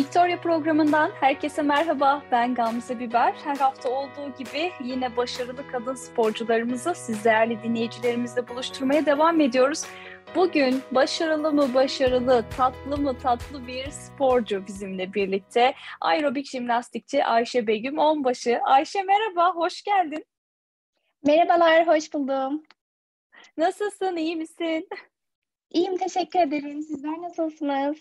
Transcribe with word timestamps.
Victoria 0.00 0.40
programından 0.40 1.10
herkese 1.20 1.62
merhaba. 1.62 2.22
Ben 2.30 2.54
Gamze 2.54 2.98
Biber. 2.98 3.32
Her 3.44 3.56
hafta 3.56 3.88
olduğu 3.90 4.34
gibi 4.38 4.72
yine 4.84 5.16
başarılı 5.16 5.66
kadın 5.72 5.94
sporcularımızı 5.94 6.94
siz 6.94 7.24
değerli 7.24 7.62
dinleyicilerimizle 7.62 8.48
buluşturmaya 8.48 9.06
devam 9.06 9.40
ediyoruz. 9.40 9.82
Bugün 10.34 10.82
başarılı 10.90 11.52
mı 11.52 11.74
başarılı, 11.74 12.44
tatlı 12.56 12.98
mı 12.98 13.18
tatlı 13.18 13.66
bir 13.66 13.90
sporcu 13.90 14.66
bizimle 14.66 15.14
birlikte. 15.14 15.74
Aerobik 16.00 16.46
jimnastikçi 16.46 17.24
Ayşe 17.24 17.66
Begüm 17.66 17.98
Onbaşı. 17.98 18.60
Ayşe 18.64 19.02
merhaba, 19.02 19.54
hoş 19.54 19.82
geldin. 19.82 20.24
Merhabalar, 21.24 21.86
hoş 21.86 22.14
buldum. 22.14 22.62
Nasılsın, 23.56 24.16
iyi 24.16 24.36
misin? 24.36 24.88
İyiyim, 25.70 25.96
teşekkür 25.96 26.40
ederim. 26.40 26.82
Sizler 26.82 27.22
nasılsınız? 27.22 27.96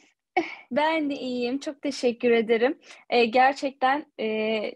Ben 0.71 1.09
de 1.09 1.13
iyiyim. 1.13 1.59
Çok 1.59 1.81
teşekkür 1.81 2.31
ederim. 2.31 2.77
Ee, 3.09 3.25
gerçekten 3.25 4.05
e, 4.19 4.25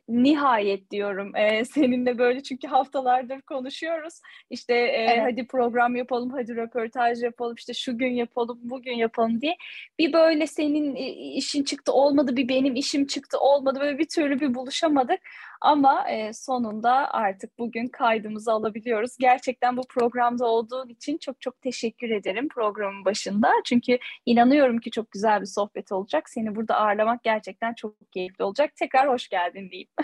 nihayet 0.09 0.91
diyorum 0.91 1.35
e, 1.35 1.65
seninle 1.73 2.17
böyle 2.17 2.43
çünkü 2.43 2.67
haftalardır 2.67 3.41
konuşuyoruz. 3.41 4.21
İşte 4.49 4.73
e, 4.73 5.07
evet. 5.09 5.19
hadi 5.21 5.47
program 5.47 5.95
yapalım, 5.95 6.29
hadi 6.29 6.55
röportaj 6.55 7.23
yapalım, 7.23 7.55
işte 7.57 7.73
şu 7.73 7.97
gün 7.97 8.11
yapalım, 8.11 8.59
bugün 8.63 8.93
yapalım 8.93 9.41
diye. 9.41 9.55
Bir 9.99 10.13
böyle 10.13 10.47
senin 10.47 10.95
işin 11.35 11.63
çıktı 11.63 11.93
olmadı, 11.93 12.37
bir 12.37 12.47
benim 12.47 12.75
işim 12.75 13.07
çıktı 13.07 13.39
olmadı. 13.39 13.79
Böyle 13.81 13.97
bir 13.97 14.07
türlü 14.07 14.39
bir 14.39 14.53
buluşamadık. 14.53 15.19
Ama 15.63 16.09
e, 16.09 16.33
sonunda 16.33 17.13
artık 17.13 17.59
bugün 17.59 17.87
kaydımızı 17.87 18.51
alabiliyoruz. 18.51 19.17
Gerçekten 19.19 19.77
bu 19.77 19.81
programda 19.89 20.45
olduğun 20.45 20.89
için 20.89 21.17
çok 21.17 21.41
çok 21.41 21.61
teşekkür 21.61 22.09
ederim 22.09 22.47
programın 22.49 23.05
başında. 23.05 23.51
Çünkü 23.65 23.97
inanıyorum 24.25 24.79
ki 24.79 24.91
çok 24.91 25.11
güzel 25.11 25.41
bir 25.41 25.45
sohbet 25.45 25.91
olacak. 25.91 26.29
Seni 26.29 26.55
burada 26.55 26.75
ağırlamak 26.75 27.23
gerçekten 27.23 27.73
çok 27.73 28.11
keyifli 28.11 28.43
olacak. 28.43 28.75
Tekrar 28.75 29.09
hoş 29.09 29.29
geldin 29.29 29.69
diyeyim. 29.69 29.89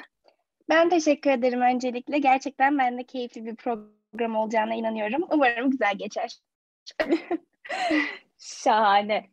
Ben 0.70 0.90
teşekkür 0.90 1.30
ederim 1.30 1.62
öncelikle. 1.62 2.20
Gerçekten 2.20 2.78
ben 2.78 2.98
de 2.98 3.04
keyifli 3.04 3.46
bir 3.46 3.56
program 3.56 4.36
olacağına 4.36 4.76
inanıyorum. 4.76 5.28
Umarım 5.32 5.72
güzel 5.72 5.96
geçer. 5.98 6.38
Şahane. 8.38 9.30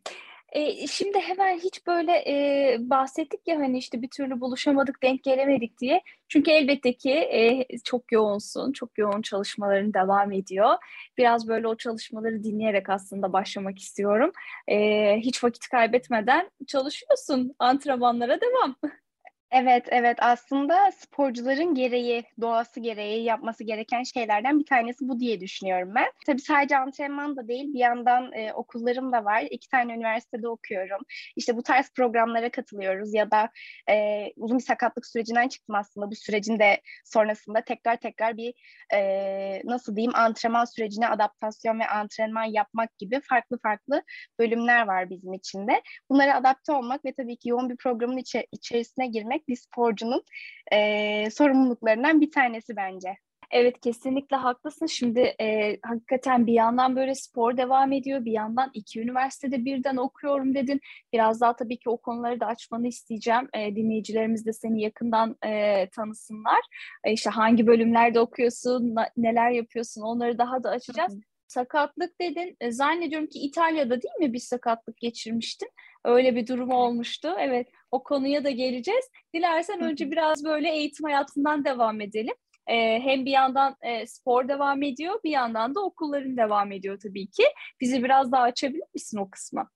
E, 0.51 0.87
şimdi 0.87 1.19
hemen 1.19 1.57
hiç 1.57 1.87
böyle 1.87 2.11
e, 2.11 2.77
bahsettik 2.79 3.47
ya 3.47 3.59
hani 3.59 3.77
işte 3.77 4.01
bir 4.01 4.09
türlü 4.09 4.41
buluşamadık, 4.41 5.03
denk 5.03 5.23
gelemedik 5.23 5.79
diye. 5.79 6.01
Çünkü 6.27 6.51
elbette 6.51 6.93
ki 6.93 7.11
e, 7.11 7.67
çok 7.83 8.11
yoğunsun, 8.11 8.71
çok 8.71 8.97
yoğun 8.97 9.21
çalışmaların 9.21 9.93
devam 9.93 10.31
ediyor. 10.31 10.73
Biraz 11.17 11.47
böyle 11.47 11.67
o 11.67 11.77
çalışmaları 11.77 12.43
dinleyerek 12.43 12.89
aslında 12.89 13.33
başlamak 13.33 13.79
istiyorum. 13.79 14.31
E, 14.67 15.17
hiç 15.19 15.43
vakit 15.43 15.67
kaybetmeden 15.69 16.51
çalışıyorsun, 16.67 17.55
antrenmanlara 17.59 18.41
devam. 18.41 18.75
Evet, 19.51 19.85
evet. 19.89 20.17
Aslında 20.21 20.91
sporcuların 20.91 21.75
gereği, 21.75 22.23
doğası 22.41 22.79
gereği 22.79 23.23
yapması 23.23 23.63
gereken 23.63 24.03
şeylerden 24.03 24.59
bir 24.59 24.65
tanesi 24.65 25.07
bu 25.07 25.19
diye 25.19 25.39
düşünüyorum 25.41 25.91
ben. 25.95 26.11
Tabii 26.25 26.41
sadece 26.41 26.77
antrenman 26.77 27.35
da 27.37 27.47
değil, 27.47 27.73
bir 27.73 27.79
yandan 27.79 28.33
e, 28.33 28.53
okullarım 28.53 29.11
da 29.11 29.25
var. 29.25 29.43
İki 29.51 29.69
tane 29.69 29.93
üniversitede 29.93 30.47
okuyorum. 30.47 31.01
İşte 31.35 31.57
bu 31.57 31.63
tarz 31.63 31.93
programlara 31.93 32.51
katılıyoruz 32.51 33.13
ya 33.13 33.31
da 33.31 33.49
e, 33.89 34.25
uzun 34.35 34.57
bir 34.57 34.63
sakatlık 34.63 35.05
sürecinden 35.05 35.47
çıktım 35.47 35.75
aslında. 35.75 36.11
Bu 36.11 36.15
sürecin 36.15 36.59
de 36.59 36.81
sonrasında 37.05 37.61
tekrar 37.61 37.95
tekrar 37.97 38.37
bir 38.37 38.53
e, 38.93 39.61
nasıl 39.65 39.95
diyeyim 39.95 40.15
antrenman 40.15 40.65
sürecine 40.65 41.07
adaptasyon 41.07 41.79
ve 41.79 41.87
antrenman 41.87 42.43
yapmak 42.45 42.97
gibi 42.97 43.21
farklı 43.21 43.59
farklı 43.63 44.03
bölümler 44.39 44.87
var 44.87 45.09
bizim 45.09 45.33
için 45.33 45.67
de. 45.67 45.81
Bunlara 46.09 46.35
adapte 46.35 46.71
olmak 46.71 47.05
ve 47.05 47.13
tabii 47.13 47.37
ki 47.37 47.49
yoğun 47.49 47.69
bir 47.69 47.77
programın 47.77 48.17
içe, 48.17 48.47
içerisine 48.51 49.07
girmek 49.07 49.36
bir 49.47 49.55
sporcunun 49.55 50.23
e, 50.71 51.29
sorumluluklarından 51.29 52.21
bir 52.21 52.31
tanesi 52.31 52.75
bence. 52.75 53.17
Evet 53.51 53.81
kesinlikle 53.81 54.35
haklısın. 54.35 54.85
Şimdi 54.85 55.19
e, 55.19 55.77
hakikaten 55.83 56.47
bir 56.47 56.53
yandan 56.53 56.95
böyle 56.95 57.15
spor 57.15 57.57
devam 57.57 57.91
ediyor, 57.91 58.25
bir 58.25 58.31
yandan 58.31 58.69
iki 58.73 59.01
üniversitede 59.01 59.65
birden 59.65 59.97
okuyorum 59.97 60.55
dedin. 60.55 60.81
Biraz 61.13 61.41
daha 61.41 61.55
tabii 61.55 61.77
ki 61.77 61.89
o 61.89 61.97
konuları 61.97 62.39
da 62.39 62.45
açmanı 62.45 62.87
isteyeceğim. 62.87 63.49
E, 63.53 63.75
dinleyicilerimiz 63.75 64.45
de 64.45 64.53
seni 64.53 64.81
yakından 64.81 65.35
e, 65.45 65.89
tanısınlar. 65.89 66.59
E, 67.03 67.13
işte 67.13 67.29
hangi 67.29 67.67
bölümlerde 67.67 68.19
okuyorsun, 68.19 68.95
na, 68.95 69.09
neler 69.17 69.51
yapıyorsun 69.51 70.01
onları 70.01 70.37
daha 70.37 70.63
da 70.63 70.69
açacağız. 70.69 71.17
Sakatlık 71.47 72.21
dedin. 72.21 72.57
E, 72.61 72.71
zannediyorum 72.71 73.27
ki 73.27 73.39
İtalya'da 73.39 74.01
değil 74.01 74.15
mi 74.19 74.33
bir 74.33 74.39
sakatlık 74.39 74.97
geçirmiştin? 74.97 75.69
Öyle 76.05 76.35
bir 76.35 76.47
durum 76.47 76.71
olmuştu. 76.71 77.35
Evet 77.39 77.67
o 77.91 78.03
konuya 78.03 78.43
da 78.43 78.49
geleceğiz. 78.49 79.05
Dilersen 79.33 79.81
önce 79.81 80.11
biraz 80.11 80.43
böyle 80.43 80.71
eğitim 80.71 81.03
hayatından 81.03 81.65
devam 81.65 82.01
edelim. 82.01 82.35
Ee, 82.67 82.99
hem 83.03 83.25
bir 83.25 83.31
yandan 83.31 83.75
e, 83.81 84.07
spor 84.07 84.47
devam 84.47 84.83
ediyor, 84.83 85.19
bir 85.23 85.29
yandan 85.29 85.75
da 85.75 85.85
okulların 85.85 86.37
devam 86.37 86.71
ediyor 86.71 86.99
tabii 87.03 87.27
ki. 87.27 87.43
Bizi 87.81 88.03
biraz 88.03 88.31
daha 88.31 88.43
açabilir 88.43 88.87
misin 88.93 89.17
o 89.17 89.29
kısma? 89.29 89.69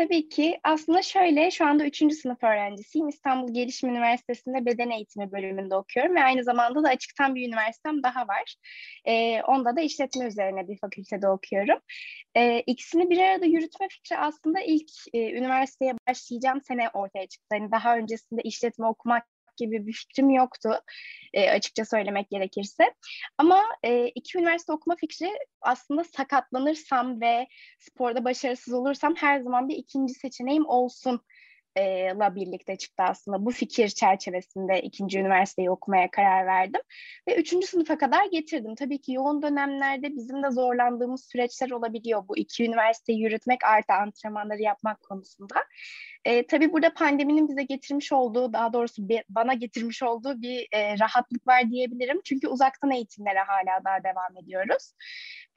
Tabii 0.00 0.28
ki 0.28 0.60
aslında 0.64 1.02
şöyle 1.02 1.50
şu 1.50 1.66
anda 1.66 1.84
3. 1.84 2.14
sınıf 2.14 2.44
öğrencisiyim. 2.44 3.08
İstanbul 3.08 3.54
Gelişim 3.54 3.90
Üniversitesi'nde 3.90 4.66
beden 4.66 4.90
eğitimi 4.90 5.32
bölümünde 5.32 5.76
okuyorum 5.76 6.14
ve 6.14 6.22
aynı 6.22 6.44
zamanda 6.44 6.84
da 6.84 6.88
açıktan 6.88 7.34
bir 7.34 7.48
üniversitem 7.48 8.02
daha 8.02 8.28
var. 8.28 8.56
Ee, 9.04 9.42
onda 9.42 9.76
da 9.76 9.80
işletme 9.80 10.26
üzerine 10.26 10.68
bir 10.68 10.78
fakültede 10.78 11.28
okuyorum. 11.28 11.78
Ee, 12.36 12.60
ikisini 12.66 13.10
bir 13.10 13.18
arada 13.18 13.46
yürütme 13.46 13.88
fikri 13.88 14.18
aslında 14.18 14.60
ilk 14.60 14.90
e, 15.12 15.32
üniversiteye 15.32 15.94
başlayacağım 16.08 16.60
sene 16.62 16.90
ortaya 16.90 17.26
çıktı. 17.26 17.56
Yani 17.56 17.70
daha 17.72 17.96
öncesinde 17.96 18.42
işletme 18.42 18.86
okumak 18.86 19.26
gibi 19.60 19.86
bir 19.86 19.92
fikrim 19.92 20.30
yoktu 20.30 20.70
e, 21.32 21.50
açıkça 21.50 21.84
söylemek 21.84 22.30
gerekirse. 22.30 22.94
Ama 23.38 23.62
e, 23.82 24.08
iki 24.08 24.38
üniversite 24.38 24.72
okuma 24.72 24.96
fikri 24.96 25.30
aslında 25.60 26.04
sakatlanırsam 26.04 27.20
ve 27.20 27.46
sporda 27.78 28.24
başarısız 28.24 28.74
olursam 28.74 29.14
her 29.14 29.40
zaman 29.40 29.68
bir 29.68 29.76
ikinci 29.76 30.14
seçeneğim 30.14 30.66
olsun 30.66 31.20
la 32.18 32.34
birlikte 32.34 32.76
çıktı 32.76 33.02
aslında. 33.02 33.44
Bu 33.46 33.50
fikir 33.50 33.88
çerçevesinde 33.88 34.82
ikinci 34.82 35.18
üniversiteyi 35.18 35.70
okumaya 35.70 36.10
karar 36.10 36.46
verdim. 36.46 36.80
Ve 37.28 37.36
üçüncü 37.36 37.66
sınıfa 37.66 37.98
kadar 37.98 38.24
getirdim. 38.24 38.74
Tabii 38.74 39.00
ki 39.00 39.12
yoğun 39.12 39.42
dönemlerde 39.42 40.16
bizim 40.16 40.42
de 40.42 40.50
zorlandığımız 40.50 41.24
süreçler 41.24 41.70
olabiliyor. 41.70 42.28
Bu 42.28 42.36
iki 42.36 42.64
üniversiteyi 42.64 43.20
yürütmek 43.20 43.64
artı 43.64 43.92
antrenmanları 43.92 44.62
yapmak 44.62 45.02
konusunda. 45.02 45.64
E, 46.24 46.46
tabii 46.46 46.72
burada 46.72 46.94
pandeminin 46.94 47.48
bize 47.48 47.62
getirmiş 47.62 48.12
olduğu, 48.12 48.52
daha 48.52 48.72
doğrusu 48.72 49.08
bir, 49.08 49.24
bana 49.28 49.54
getirmiş 49.54 50.02
olduğu 50.02 50.42
bir 50.42 50.68
e, 50.72 50.98
rahatlık 50.98 51.46
var 51.46 51.70
diyebilirim. 51.70 52.20
Çünkü 52.24 52.48
uzaktan 52.48 52.90
eğitimlere 52.90 53.38
hala 53.38 53.84
daha 53.84 54.04
devam 54.04 54.36
ediyoruz. 54.42 54.92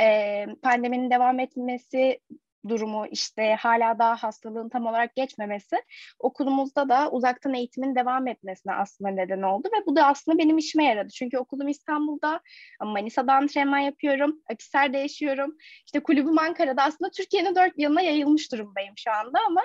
E, 0.01 0.45
pandeminin 0.61 1.11
devam 1.11 1.39
etmesi 1.39 2.19
durumu 2.69 3.05
işte 3.11 3.55
hala 3.59 3.99
daha 3.99 4.15
hastalığın 4.15 4.69
tam 4.69 4.85
olarak 4.85 5.15
geçmemesi 5.15 5.75
okulumuzda 6.19 6.89
da 6.89 7.11
uzaktan 7.11 7.53
eğitimin 7.53 7.95
devam 7.95 8.27
etmesine 8.27 8.73
aslında 8.73 9.09
neden 9.09 9.41
oldu 9.41 9.69
ve 9.77 9.85
bu 9.85 9.95
da 9.95 10.05
aslında 10.05 10.37
benim 10.37 10.57
işime 10.57 10.85
yaradı. 10.85 11.09
Çünkü 11.09 11.37
okulum 11.37 11.67
İstanbul'da 11.67 12.41
Manisa'da 12.81 13.33
antrenman 13.33 13.79
yapıyorum, 13.79 14.41
Akisar'da 14.51 14.97
yaşıyorum. 14.97 15.57
İşte 15.85 15.99
kulübüm 15.99 16.39
Ankara'da 16.39 16.83
aslında 16.83 17.11
Türkiye'nin 17.11 17.55
dört 17.55 17.73
yanına 17.77 18.01
yayılmış 18.01 18.51
durumdayım 18.51 18.93
şu 18.97 19.11
anda 19.11 19.39
ama 19.47 19.61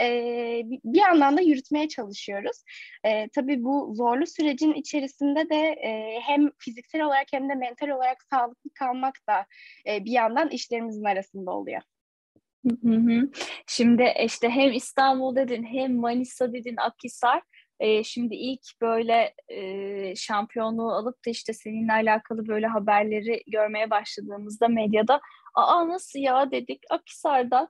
e, 0.00 0.62
bir 0.64 1.00
yandan 1.00 1.36
da 1.36 1.40
yürütmeye 1.40 1.88
çalışıyoruz. 1.88 2.62
E, 3.04 3.28
tabii 3.28 3.64
bu 3.64 3.94
zorlu 3.94 4.26
sürecin 4.26 4.72
içerisinde 4.72 5.50
de 5.50 5.56
e, 5.56 6.20
hem 6.20 6.50
fiziksel 6.58 7.02
olarak 7.02 7.26
hem 7.32 7.48
de 7.48 7.54
mental 7.54 7.88
olarak 7.88 8.22
sağlıklı 8.30 8.70
kalmak 8.74 9.14
da 9.28 9.46
e, 9.86 10.04
bir 10.04 10.12
yandan 10.12 10.48
işlerimizin 10.48 11.04
arasında 11.04 11.50
oluyor. 11.50 11.82
Hı 12.66 12.94
hı. 12.94 13.30
Şimdi 13.66 14.14
işte 14.24 14.50
hem 14.50 14.72
İstanbul 14.72 15.36
dedin 15.36 15.64
hem 15.64 15.96
Manisa 15.96 16.52
dedin 16.52 16.76
Akhisar. 16.76 17.42
Şimdi 18.04 18.34
ilk 18.34 18.80
böyle 18.80 19.34
e, 19.48 20.16
şampiyonluğu 20.16 20.92
alıp 20.92 21.26
da 21.26 21.30
işte 21.30 21.52
seninle 21.52 21.92
alakalı 21.92 22.48
böyle 22.48 22.66
haberleri 22.66 23.42
görmeye 23.46 23.90
başladığımızda 23.90 24.68
medyada 24.68 25.20
aa 25.54 25.88
nasıl 25.88 26.18
ya 26.18 26.50
dedik 26.50 26.82
Akhisar'dan 26.90 27.68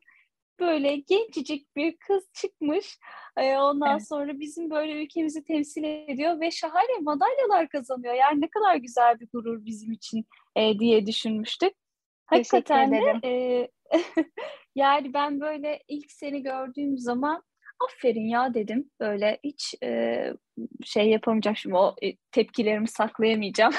böyle 0.60 0.96
gencecik 0.96 1.76
bir 1.76 1.96
kız 1.96 2.28
çıkmış. 2.32 2.98
Ondan 3.36 3.92
evet. 3.92 4.08
sonra 4.08 4.40
bizim 4.40 4.70
böyle 4.70 5.02
ülkemizi 5.02 5.44
temsil 5.44 5.84
ediyor 5.84 6.40
ve 6.40 6.50
şahane 6.50 6.98
madalyalar 7.00 7.68
kazanıyor. 7.68 8.14
Yani 8.14 8.40
ne 8.40 8.50
kadar 8.50 8.76
güzel 8.76 9.20
bir 9.20 9.28
gurur 9.32 9.64
bizim 9.64 9.92
için 9.92 10.26
e, 10.56 10.78
diye 10.78 11.06
düşünmüştük. 11.06 11.72
Hakikaten 12.26 12.92
de 12.92 13.20
e, 13.24 13.68
yani 14.78 15.14
ben 15.14 15.40
böyle 15.40 15.82
ilk 15.88 16.12
seni 16.12 16.42
gördüğüm 16.42 16.98
zaman 16.98 17.42
aferin 17.88 18.28
ya 18.28 18.54
dedim. 18.54 18.90
Böyle 19.00 19.38
hiç 19.44 19.74
e, 19.82 20.32
şey 20.84 21.10
yapamayacağım 21.10 21.56
şimdi 21.56 21.76
o 21.76 21.96
e, 22.02 22.16
tepkilerimi 22.32 22.88
saklayamayacağım. 22.88 23.74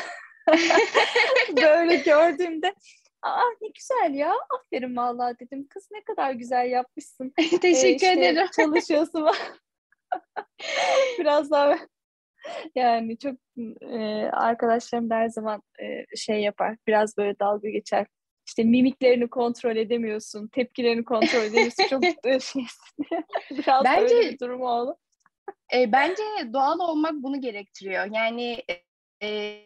böyle 1.62 1.96
gördüğümde 1.96 2.74
Aa 3.22 3.50
ne 3.62 3.68
güzel 3.68 4.14
ya. 4.14 4.34
Aferin 4.60 4.96
vallahi 4.96 5.40
dedim. 5.40 5.68
Kız 5.70 5.88
ne 5.92 6.04
kadar 6.04 6.32
güzel 6.32 6.70
yapmışsın. 6.70 7.34
Teşekkür 7.62 7.88
ee, 7.88 7.92
işte, 7.92 8.12
ederim. 8.12 8.48
Çalışıyorsun. 8.56 9.28
Biraz 11.20 11.52
daha 11.52 11.78
yani 12.76 13.18
çok 13.18 13.36
e, 13.82 13.98
arkadaşlarım 14.32 15.10
da 15.10 15.16
her 15.16 15.30
zaman 15.30 15.62
e, 15.82 16.16
şey 16.16 16.42
yapar. 16.42 16.78
Biraz 16.88 17.18
böyle 17.18 17.40
dalga 17.40 17.70
geçer. 17.70 18.08
İşte 18.50 18.64
mimiklerini 18.64 19.28
kontrol 19.28 19.76
edemiyorsun, 19.76 20.48
tepkilerini 20.48 21.04
kontrol 21.06 21.40
edemiyorsun. 21.40 21.84
Çok 21.90 22.04
e, 22.26 22.40
şey. 22.40 22.64
Biraz 23.52 23.86
bence, 23.86 24.16
öyle 24.16 24.32
bir 24.32 24.40
durum 24.40 24.62
oldu. 24.62 24.98
E, 25.74 25.92
bence 25.92 26.24
doğal 26.54 26.80
olmak 26.80 27.14
bunu 27.14 27.42
gerektiriyor. 27.42 28.06
Yani 28.14 28.64
e, 29.22 29.60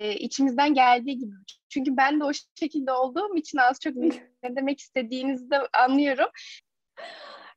e, 0.00 0.14
içimizden 0.14 0.74
geldiği 0.74 1.18
gibi. 1.18 1.32
Çünkü 1.68 1.96
ben 1.96 2.20
de 2.20 2.24
o 2.24 2.30
şekilde 2.54 2.92
olduğum 2.92 3.36
için 3.36 3.58
az 3.58 3.80
çok 3.80 3.96
ne 3.96 4.10
demek 4.56 4.80
istediğinizi 4.80 5.50
de 5.50 5.58
anlıyorum. 5.72 6.28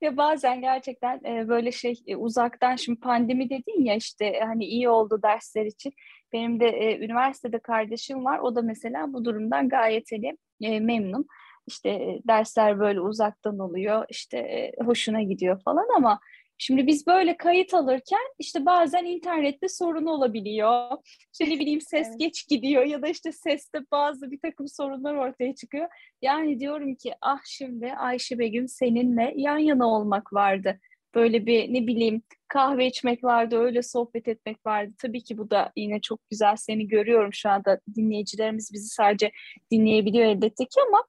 Ya 0.02 0.18
bazen 0.18 0.62
gerçekten 0.62 1.22
e, 1.26 1.48
böyle 1.48 1.72
şey 1.72 2.04
e, 2.08 2.16
uzaktan 2.16 2.76
şimdi 2.76 3.00
pandemi 3.00 3.50
dedin 3.50 3.86
ya 3.86 3.96
işte 3.96 4.40
hani 4.46 4.66
iyi 4.66 4.90
oldu 4.90 5.20
dersler 5.24 5.66
için. 5.66 5.94
Benim 6.34 6.60
de 6.60 6.68
e, 6.68 7.06
üniversitede 7.06 7.60
kardeşim 7.60 8.26
var. 8.26 8.40
O 8.40 8.56
da 8.56 8.62
mesela 8.62 9.14
bu 9.14 9.26
durumdan 9.26 9.70
gayet 9.70 10.12
hani 10.12 10.38
e, 10.64 10.80
memnun. 10.80 11.28
İşte 11.68 11.90
e, 11.90 12.22
dersler 12.28 12.80
böyle 12.80 13.02
uzaktan 13.02 13.60
oluyor. 13.60 14.06
işte 14.10 14.38
e, 14.38 14.72
hoşuna 14.86 15.22
gidiyor 15.22 15.62
falan 15.64 15.88
ama 15.98 16.20
Şimdi 16.58 16.88
biz 16.88 17.08
böyle 17.08 17.38
kayıt 17.38 17.74
alırken 17.74 18.34
işte 18.40 18.66
bazen 18.66 19.06
internette 19.06 19.70
sorun 19.70 20.06
olabiliyor. 20.06 20.90
İşte 21.34 21.56
ne 21.56 21.60
bileyim 21.60 21.82
ses 21.82 22.08
evet. 22.08 22.20
geç 22.20 22.48
gidiyor 22.48 22.84
ya 22.84 23.02
da 23.02 23.08
işte 23.08 23.32
seste 23.32 23.80
bazı 23.92 24.32
bir 24.32 24.40
takım 24.40 24.68
sorunlar 24.68 25.16
ortaya 25.16 25.56
çıkıyor. 25.56 25.88
Yani 26.22 26.60
diyorum 26.60 26.96
ki 26.96 27.14
ah 27.22 27.40
şimdi 27.46 27.94
Ayşe 27.94 28.40
Begüm 28.40 28.68
seninle 28.68 29.34
yan 29.36 29.58
yana 29.58 29.88
olmak 29.88 30.34
vardı. 30.34 30.80
Böyle 31.16 31.46
bir 31.46 31.74
ne 31.74 31.88
bileyim 31.88 32.22
kahve 32.48 32.88
içmek 32.88 33.24
vardı, 33.24 33.58
öyle 33.60 33.82
sohbet 33.82 34.28
etmek 34.28 34.66
vardı. 34.66 34.94
Tabii 35.02 35.24
ki 35.24 35.38
bu 35.38 35.50
da 35.50 35.72
yine 35.76 36.02
çok 36.02 36.30
güzel. 36.30 36.56
Seni 36.56 36.88
görüyorum 36.88 37.34
şu 37.34 37.50
anda. 37.50 37.80
Dinleyicilerimiz 37.96 38.74
bizi 38.74 38.88
sadece 38.88 39.32
dinleyebiliyor 39.72 40.26
elbette 40.26 40.66
ki 40.66 40.80
ama 40.88 41.04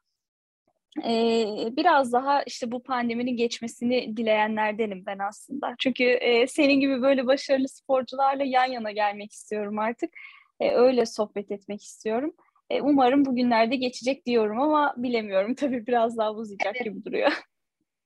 e, 1.05 1.47
biraz 1.77 2.13
daha 2.13 2.43
işte 2.43 2.73
bu 2.73 2.83
pandeminin 2.83 3.37
geçmesini 3.37 4.17
dileyenlerdenim 4.17 5.07
ben 5.07 5.19
aslında. 5.19 5.75
Çünkü 5.79 6.05
e, 6.05 6.47
senin 6.47 6.81
gibi 6.81 7.03
böyle 7.03 7.27
başarılı 7.27 7.69
sporcularla 7.69 8.45
yan 8.45 8.67
yana 8.67 8.91
gelmek 8.91 9.33
istiyorum 9.33 9.79
artık. 9.79 10.11
E, 10.61 10.71
öyle 10.71 11.07
sohbet 11.07 11.51
etmek 11.51 11.83
istiyorum. 11.83 12.35
E, 12.71 12.81
umarım 12.81 13.25
bugünlerde 13.25 13.77
geçecek 13.77 14.27
diyorum 14.27 14.61
ama 14.61 14.95
bilemiyorum. 14.97 15.55
Tabii 15.59 15.87
biraz 15.87 16.17
daha 16.17 16.33
uzayacak 16.33 16.77
evet. 16.77 16.85
gibi 16.85 17.05
duruyor. 17.05 17.33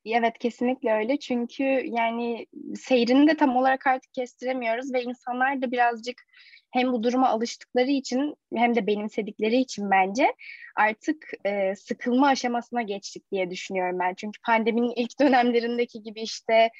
Evet 0.06 0.38
kesinlikle 0.38 0.92
öyle 0.92 1.18
çünkü 1.18 1.64
yani 1.84 2.46
seyrini 2.76 3.28
de 3.28 3.36
tam 3.36 3.56
olarak 3.56 3.86
artık 3.86 4.14
kestiremiyoruz 4.14 4.92
ve 4.94 5.02
insanlar 5.02 5.62
da 5.62 5.72
birazcık 5.72 6.22
hem 6.70 6.92
bu 6.92 7.02
duruma 7.02 7.28
alıştıkları 7.28 7.90
için 7.90 8.34
hem 8.54 8.74
de 8.74 8.86
benimsedikleri 8.86 9.56
için 9.56 9.90
bence 9.90 10.34
artık 10.76 11.30
e, 11.44 11.74
sıkılma 11.74 12.28
aşamasına 12.28 12.82
geçtik 12.82 13.32
diye 13.32 13.50
düşünüyorum 13.50 13.98
ben. 13.98 14.14
Çünkü 14.14 14.40
pandeminin 14.46 14.92
ilk 14.96 15.20
dönemlerindeki 15.20 16.02
gibi 16.02 16.20
işte 16.20 16.70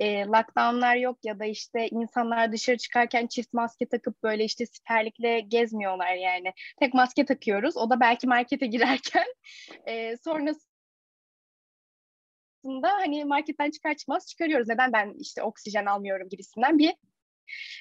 e, 0.00 0.24
lockdownlar 0.24 0.96
yok 0.96 1.18
ya 1.24 1.38
da 1.38 1.44
işte 1.44 1.88
insanlar 1.88 2.52
dışarı 2.52 2.76
çıkarken 2.76 3.26
çift 3.26 3.52
maske 3.52 3.86
takıp 3.86 4.22
böyle 4.22 4.44
işte 4.44 4.66
siperlikle 4.66 5.40
gezmiyorlar 5.40 6.14
yani. 6.14 6.52
Tek 6.80 6.94
maske 6.94 7.24
takıyoruz. 7.24 7.76
O 7.76 7.90
da 7.90 8.00
belki 8.00 8.26
markete 8.26 8.66
girerken 8.76 9.26
e, 9.86 10.16
sonrasında 12.66 12.88
hani 12.88 13.24
marketten 13.24 13.70
çıkar 13.70 13.94
çıkmaz 13.94 14.26
çıkarıyoruz. 14.26 14.68
Neden 14.68 14.92
ben 14.92 15.14
işte 15.18 15.42
oksijen 15.42 15.86
almıyorum 15.86 16.28
gibisinden 16.28 16.78
bir 16.78 16.94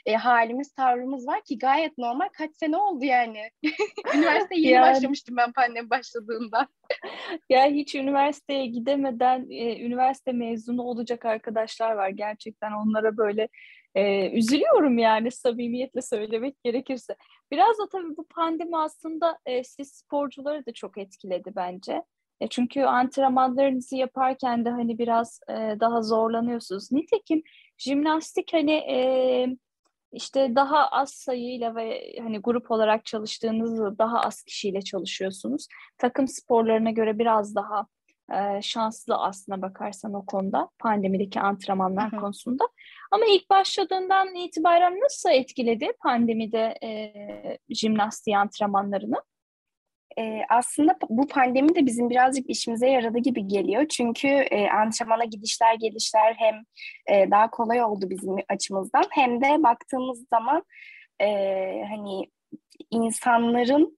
e, 0.06 0.16
halimiz, 0.16 0.74
tavrımız 0.74 1.28
var 1.28 1.42
ki 1.44 1.58
gayet 1.58 1.98
normal. 1.98 2.30
Kaç 2.38 2.56
sene 2.56 2.78
oldu 2.78 3.06
yani. 3.06 3.50
Üniversite 4.16 4.56
yeni 4.56 4.74
yani, 4.74 4.96
başlamıştım 4.96 5.38
ben 5.38 5.52
pandemi 5.54 5.90
başladığında. 5.90 6.68
ya 7.50 7.66
hiç 7.66 7.96
üniversiteye 7.96 8.66
gidemeden 8.66 9.48
e, 9.50 9.86
üniversite 9.86 10.32
mezunu 10.32 10.82
olacak 10.82 11.26
arkadaşlar 11.26 11.92
var. 11.92 12.10
Gerçekten 12.10 12.72
onlara 12.72 13.18
böyle 13.18 13.48
e, 13.96 14.32
üzülüyorum 14.32 14.98
yani 14.98 15.32
samimiyetle 15.32 16.02
söylemek 16.02 16.64
gerekirse. 16.64 17.16
Biraz 17.52 17.78
da 17.78 17.90
tabii 17.92 18.18
bu 18.18 18.28
pandemi 18.28 18.78
aslında 18.78 19.38
e, 19.46 19.64
siz 19.64 19.92
sporcuları 19.92 20.66
da 20.66 20.74
çok 20.74 20.98
etkiledi 20.98 21.52
bence. 21.56 22.04
E 22.42 22.48
çünkü 22.48 22.84
antrenmanlarınızı 22.84 23.96
yaparken 23.96 24.66
de 24.66 24.70
hani 24.70 24.98
biraz 24.98 25.40
e, 25.50 25.54
daha 25.80 26.02
zorlanıyorsunuz. 26.02 26.92
Nitekim 26.92 27.44
jimnastik 27.78 28.54
hani 28.54 28.72
e, 28.72 28.98
işte 30.12 30.56
daha 30.56 30.88
az 30.88 31.10
sayıyla 31.10 31.76
ve 31.76 32.16
hani 32.24 32.38
grup 32.40 32.72
olarak 32.72 33.06
çalıştığınızda 33.06 33.98
daha 33.98 34.22
az 34.22 34.44
kişiyle 34.44 34.82
çalışıyorsunuz. 34.82 35.68
Takım 35.98 36.28
sporlarına 36.28 36.92
göre 36.92 37.20
biraz 37.20 37.56
daha 37.56 37.88
e, 38.34 38.62
şanslı 38.62 39.16
aslına 39.16 39.62
bakarsan 39.62 40.14
o 40.14 40.26
konuda 40.26 40.70
pandemideki 40.80 41.40
antrenmanlar 41.40 42.12
Hı-hı. 42.12 42.22
konusunda. 42.22 42.64
Ama 43.12 43.26
ilk 43.26 43.50
başladığından 43.50 44.36
itibaren 44.36 45.00
nasıl 45.00 45.30
etkiledi 45.30 45.92
pandemide 46.04 46.78
e, 46.84 47.14
jimnastiği 47.70 48.38
antrenmanlarını? 48.38 49.22
E, 50.20 50.42
aslında 50.50 50.98
bu 51.10 51.28
pandemi 51.28 51.76
de 51.76 51.86
bizim 51.86 52.10
birazcık 52.10 52.50
işimize 52.50 52.90
yaradı 52.90 53.18
gibi 53.18 53.48
geliyor. 53.48 53.88
Çünkü 53.88 54.28
e, 54.28 54.70
antrenmana 54.70 55.26
gidişler 55.26 55.76
gelişler 55.76 56.36
hem 56.38 56.56
e, 57.08 57.32
daha 57.32 57.50
kolay 57.50 57.84
oldu 57.84 58.10
bizim 58.10 58.36
açımızdan 58.50 59.04
hem 59.12 59.42
de 59.42 59.64
baktığımız 59.64 60.26
zaman 60.30 60.64
e, 61.22 61.28
hani 61.90 62.30
insanların 62.92 63.98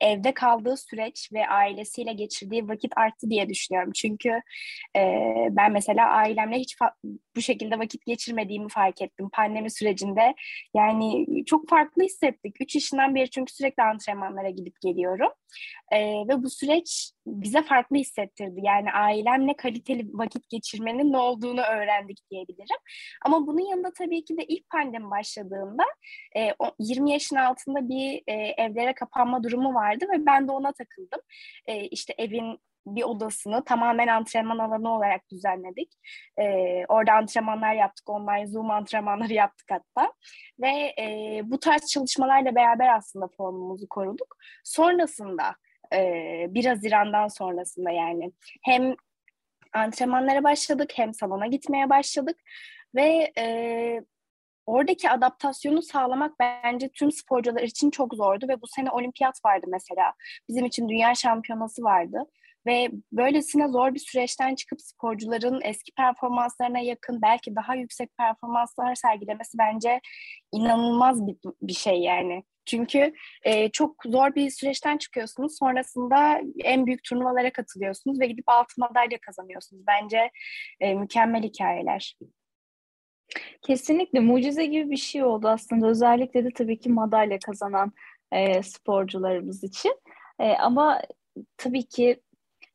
evde 0.00 0.34
kaldığı 0.34 0.76
süreç 0.76 1.32
ve 1.32 1.48
ailesiyle 1.48 2.12
geçirdiği 2.12 2.68
vakit 2.68 2.92
arttı 2.96 3.30
diye 3.30 3.48
düşünüyorum. 3.48 3.92
Çünkü 3.94 4.28
e, 4.96 5.02
ben 5.50 5.72
mesela 5.72 6.08
ailemle 6.08 6.58
hiç 6.58 6.76
bu 7.36 7.42
şekilde 7.42 7.78
vakit 7.78 8.06
geçirmediğimi 8.06 8.68
fark 8.68 9.02
ettim 9.02 9.28
pandemi 9.32 9.70
sürecinde. 9.70 10.34
Yani 10.74 11.26
çok 11.46 11.68
farklı 11.68 12.02
hissettik. 12.02 12.56
Üç 12.60 12.74
yaşından 12.74 13.14
beri 13.14 13.30
çünkü 13.30 13.52
sürekli 13.52 13.82
antrenmanlara 13.82 14.50
gidip 14.50 14.80
geliyorum. 14.80 15.30
E, 15.92 15.98
ve 16.28 16.42
bu 16.42 16.50
süreç 16.50 17.12
bize 17.26 17.62
farklı 17.62 17.96
hissettirdi. 17.96 18.60
Yani 18.62 18.92
ailemle 18.92 19.56
kaliteli 19.56 20.06
vakit 20.12 20.48
geçirmenin 20.48 21.12
ne 21.12 21.18
olduğunu 21.18 21.60
öğrendik 21.60 22.18
diyebilirim. 22.30 22.76
Ama 23.24 23.46
bunun 23.46 23.70
yanında 23.70 23.92
tabii 23.98 24.24
ki 24.24 24.36
de 24.36 24.44
ilk 24.44 24.70
pandemi 24.70 25.10
başladığında 25.10 25.84
e, 26.36 26.54
20 26.78 27.12
yaşın 27.12 27.36
altında 27.36 27.88
bir 27.88 28.22
e, 28.26 28.32
evlere 28.34 28.94
kapanma 28.94 29.42
durumu 29.42 29.74
vardı 29.74 30.04
ve 30.14 30.26
ben 30.26 30.48
de 30.48 30.52
ona 30.52 30.72
takıldım. 30.72 31.20
E, 31.66 31.86
işte 31.86 32.14
evin 32.18 32.58
bir 32.86 33.02
odasını 33.02 33.64
tamamen 33.64 34.08
antrenman 34.08 34.58
alanı 34.58 34.94
olarak 34.94 35.30
düzenledik. 35.30 35.92
Ee, 36.38 36.84
orada 36.88 37.12
antrenmanlar 37.12 37.74
yaptık, 37.74 38.10
online 38.10 38.46
Zoom 38.46 38.70
antrenmanları 38.70 39.32
yaptık 39.32 39.66
hatta. 39.70 40.12
Ve 40.60 40.94
e, 40.98 41.40
bu 41.44 41.60
tarz 41.60 41.86
çalışmalarla 41.86 42.54
beraber 42.54 42.96
aslında 42.96 43.28
formumuzu 43.36 43.88
koruduk. 43.88 44.36
Sonrasında 44.64 45.56
e, 45.94 46.46
1 46.50 46.64
Haziran'dan 46.64 47.28
sonrasında 47.28 47.90
yani 47.90 48.32
hem 48.62 48.94
antrenmanlara 49.74 50.44
başladık 50.44 50.90
hem 50.94 51.14
salona 51.14 51.46
gitmeye 51.46 51.90
başladık 51.90 52.36
ve 52.94 53.32
e, 53.38 54.00
oradaki 54.66 55.10
adaptasyonu 55.10 55.82
sağlamak 55.82 56.40
bence 56.40 56.88
tüm 56.88 57.12
sporcular 57.12 57.62
için 57.62 57.90
çok 57.90 58.14
zordu 58.14 58.48
ve 58.48 58.62
bu 58.62 58.66
sene 58.66 58.90
olimpiyat 58.90 59.44
vardı 59.44 59.66
mesela. 59.68 60.14
Bizim 60.48 60.64
için 60.64 60.88
dünya 60.88 61.14
şampiyonası 61.14 61.82
vardı 61.82 62.26
ve 62.66 62.90
böylesine 63.12 63.68
zor 63.68 63.94
bir 63.94 63.98
süreçten 63.98 64.54
çıkıp 64.54 64.82
sporcuların 64.82 65.60
eski 65.64 65.92
performanslarına 65.92 66.78
yakın 66.78 67.22
belki 67.22 67.56
daha 67.56 67.74
yüksek 67.74 68.16
performanslar 68.18 68.94
sergilemesi 68.94 69.58
bence 69.58 70.00
inanılmaz 70.52 71.26
bir, 71.26 71.36
bir 71.62 71.74
şey 71.74 72.00
yani. 72.00 72.42
Çünkü 72.66 73.12
e, 73.42 73.68
çok 73.68 73.96
zor 74.04 74.34
bir 74.34 74.50
süreçten 74.50 74.98
çıkıyorsunuz. 74.98 75.58
Sonrasında 75.58 76.40
en 76.64 76.86
büyük 76.86 77.04
turnuvalara 77.04 77.52
katılıyorsunuz 77.52 78.20
ve 78.20 78.26
gidip 78.26 78.48
altın 78.48 78.84
madalya 78.88 79.18
kazanıyorsunuz. 79.20 79.82
Bence 79.86 80.30
e, 80.80 80.94
mükemmel 80.94 81.42
hikayeler. 81.42 82.16
Kesinlikle 83.62 84.20
mucize 84.20 84.66
gibi 84.66 84.90
bir 84.90 84.96
şey 84.96 85.24
oldu 85.24 85.48
aslında. 85.48 85.86
Özellikle 85.86 86.44
de 86.44 86.48
tabii 86.54 86.78
ki 86.78 86.88
madalya 86.88 87.38
kazanan 87.38 87.92
e, 88.32 88.62
sporcularımız 88.62 89.64
için. 89.64 89.94
E, 90.38 90.52
ama 90.52 91.02
tabii 91.56 91.82
ki 91.82 92.20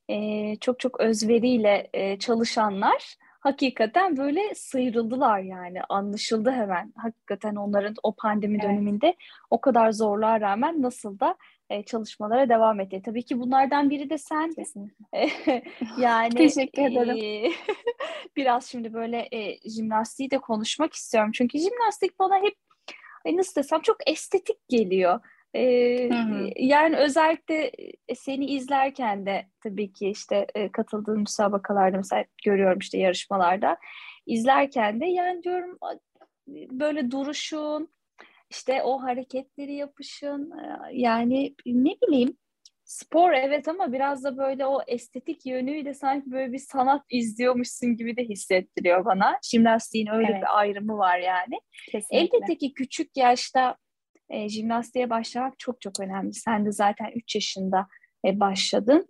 e, 0.10 0.56
çok 0.56 0.80
çok 0.80 1.00
özveriyle 1.00 1.90
e, 1.94 2.20
çalışanlar 2.20 3.16
hakikaten 3.40 4.18
böyle 4.18 4.56
sıyrıldılar 4.56 5.40
yani 5.40 5.82
anlaşıldı 5.90 6.52
hemen 6.52 6.94
hakikaten 6.96 7.56
onların 7.56 7.96
o 8.04 8.16
pandemi 8.16 8.58
evet. 8.58 8.64
döneminde 8.64 9.16
o 9.50 9.62
kadar 9.62 9.92
zorluğa 9.92 10.42
rağmen 10.42 10.82
nasıl 10.82 11.20
da 11.20 11.36
e, 11.70 11.84
çalışmalara 11.84 12.50
devam 12.50 12.80
etti. 12.80 13.02
Tabii 13.06 13.24
ki 13.24 13.40
bunlardan 13.40 13.90
biri 13.90 14.10
de 14.10 14.18
sen. 14.18 14.56
yani 15.98 16.30
Teşekkür 16.30 16.82
ederim. 16.82 17.18
E, 17.18 17.52
biraz 18.36 18.66
şimdi 18.66 18.94
böyle 18.94 19.28
e, 19.32 19.70
jimnastiği 19.70 20.32
de 20.32 20.38
konuşmak 20.38 20.94
istiyorum. 20.94 21.32
Çünkü 21.34 21.60
jimnastik 21.60 22.20
bana 22.20 22.36
hep 22.36 22.56
nasıl 23.26 23.62
desem 23.62 23.82
çok 23.82 23.98
estetik 24.10 24.70
geliyor. 24.70 25.20
Ee, 25.58 26.10
yani 26.56 26.98
özellikle 26.98 27.72
seni 28.16 28.46
izlerken 28.46 29.26
de 29.26 29.46
tabii 29.64 29.94
ki 29.94 30.10
işte 30.10 30.48
e, 30.56 30.72
katıldığım 30.72 31.20
müsabakalarda 31.20 31.98
mesela 31.98 32.26
görüyorum 32.46 32.80
işte 32.80 32.98
yarışmalarda 32.98 33.78
izlerken 34.26 35.02
de 35.02 35.06
yani 35.06 35.44
diyorum 35.44 35.78
böyle 36.72 37.12
duruşun 37.12 37.90
işte 38.50 38.84
o 38.84 39.04
hareketleri 39.04 39.74
yapışın 39.74 40.54
yani 40.92 41.56
ne 41.66 41.96
bileyim 42.08 42.38
spor 42.88 43.34
evet 43.34 43.68
ama 43.68 43.94
biraz 43.94 44.24
da 44.24 44.38
böyle 44.38 44.66
o 44.66 44.82
estetik 44.88 45.46
yönüyle 45.46 45.94
sanki 45.94 46.32
böyle 46.32 46.54
bir 46.54 46.60
sanat 46.60 47.06
izliyormuşsun 47.10 47.96
gibi 47.98 48.18
de 48.18 48.24
hissettiriyor 48.24 49.06
bana. 49.06 49.40
Jimnastiğin 49.44 50.08
öyle 50.08 50.28
evet. 50.32 50.42
bir 50.42 50.60
ayrımı 50.60 50.98
var 50.98 51.20
yani. 51.20 51.60
Kesinlikle. 51.92 52.38
Elbette 52.38 52.58
ki 52.58 52.74
küçük 52.74 53.18
yaşta 53.18 53.78
e, 54.30 54.50
jimnastiğe 54.50 55.10
başlamak 55.10 55.60
çok 55.60 55.82
çok 55.82 56.00
önemli. 56.00 56.34
Sen 56.34 56.66
de 56.66 56.72
zaten 56.72 57.12
3 57.16 57.36
yaşında 57.36 57.88
e, 58.26 58.40
başladın. 58.40 59.08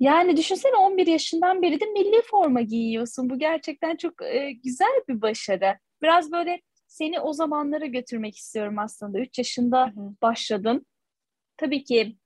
Yani 0.00 0.36
düşünsene 0.36 0.76
11 0.76 1.06
yaşından 1.06 1.62
beri 1.62 1.80
de 1.80 1.84
milli 1.86 2.22
forma 2.22 2.60
giyiyorsun. 2.60 3.30
Bu 3.30 3.38
gerçekten 3.38 3.96
çok 3.96 4.22
e, 4.22 4.52
güzel 4.64 5.02
bir 5.08 5.22
başarı. 5.22 5.78
Biraz 6.02 6.32
böyle 6.32 6.60
seni 6.86 7.20
o 7.20 7.32
zamanlara 7.32 7.86
götürmek 7.86 8.36
istiyorum 8.36 8.78
aslında. 8.78 9.20
3 9.20 9.38
yaşında 9.38 9.86
Hı-hı. 9.86 10.14
başladın. 10.22 10.86
Tabii 11.56 11.84
ki 11.84 12.16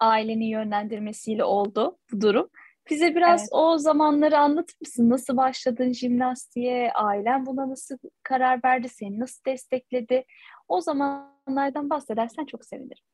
ailenin 0.00 0.44
yönlendirmesiyle 0.44 1.44
oldu 1.44 1.98
bu 2.12 2.20
durum. 2.20 2.50
Bize 2.90 3.14
biraz 3.14 3.40
evet. 3.40 3.48
o 3.52 3.78
zamanları 3.78 4.38
anlatır 4.38 4.76
mısın? 4.80 5.10
Nasıl 5.10 5.36
başladın 5.36 5.92
jimnastiğe? 5.92 6.92
Ailen 6.92 7.46
buna 7.46 7.70
nasıl 7.70 7.98
karar 8.22 8.60
verdi? 8.64 8.88
Seni 8.88 9.20
nasıl 9.20 9.44
destekledi? 9.46 10.24
O 10.68 10.80
zamanlardan 10.80 11.90
bahsedersen 11.90 12.46
çok 12.46 12.64
sevinirim. 12.64 13.04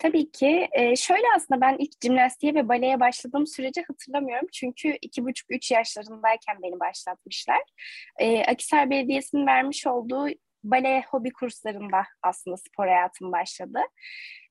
Tabii 0.00 0.30
ki. 0.30 0.68
E, 0.72 0.96
şöyle 0.96 1.22
aslında 1.36 1.60
ben 1.60 1.76
ilk 1.78 1.92
jimnastiğe 2.02 2.54
ve 2.54 2.68
baleye 2.68 3.00
başladığım 3.00 3.46
süreci 3.46 3.82
hatırlamıyorum. 3.88 4.48
Çünkü 4.52 4.98
iki 5.02 5.24
buçuk 5.24 5.50
üç 5.50 5.70
yaşlarındayken 5.70 6.56
beni 6.62 6.80
başlatmışlar. 6.80 7.60
E, 8.18 8.44
Akisar 8.44 8.90
Belediyesi'nin 8.90 9.46
vermiş 9.46 9.86
olduğu 9.86 10.28
bale 10.64 11.04
hobi 11.10 11.32
kurslarında 11.32 12.02
aslında 12.22 12.56
spor 12.56 12.86
hayatım 12.86 13.32
başladı. 13.32 13.80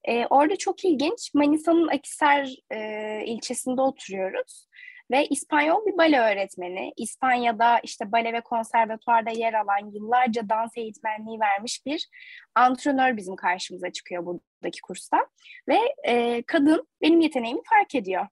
E, 0.03 0.25
orada 0.25 0.55
çok 0.55 0.85
ilginç. 0.85 1.33
Manisa'nın 1.33 1.87
Akisar 1.87 2.49
e, 2.71 3.21
ilçesinde 3.25 3.81
oturuyoruz 3.81 4.67
ve 5.11 5.25
İspanyol 5.25 5.85
bir 5.85 5.97
bale 5.97 6.19
öğretmeni. 6.19 6.93
İspanya'da 6.97 7.79
işte 7.79 8.11
bale 8.11 8.33
ve 8.33 8.41
konservatuarda 8.41 9.29
yer 9.29 9.53
alan 9.53 9.91
yıllarca 9.93 10.49
dans 10.49 10.77
eğitmenliği 10.77 11.39
vermiş 11.39 11.85
bir 11.85 12.07
antrenör 12.55 13.17
bizim 13.17 13.35
karşımıza 13.35 13.91
çıkıyor 13.91 14.25
buradaki 14.25 14.81
kursta. 14.81 15.17
Ve 15.67 15.79
e, 16.07 16.43
kadın 16.47 16.87
benim 17.01 17.21
yeteneğimi 17.21 17.61
fark 17.69 17.95
ediyor 17.95 18.27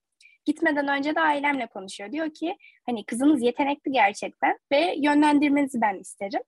gitmeden 0.48 0.88
önce 0.88 1.14
de 1.14 1.20
ailemle 1.20 1.66
konuşuyor. 1.66 2.12
Diyor 2.12 2.30
ki 2.34 2.56
hani 2.86 3.04
kızınız 3.04 3.42
yetenekli 3.42 3.92
gerçekten 3.92 4.58
ve 4.72 4.94
yönlendirmenizi 4.98 5.80
ben 5.80 5.98
isterim. 5.98 6.40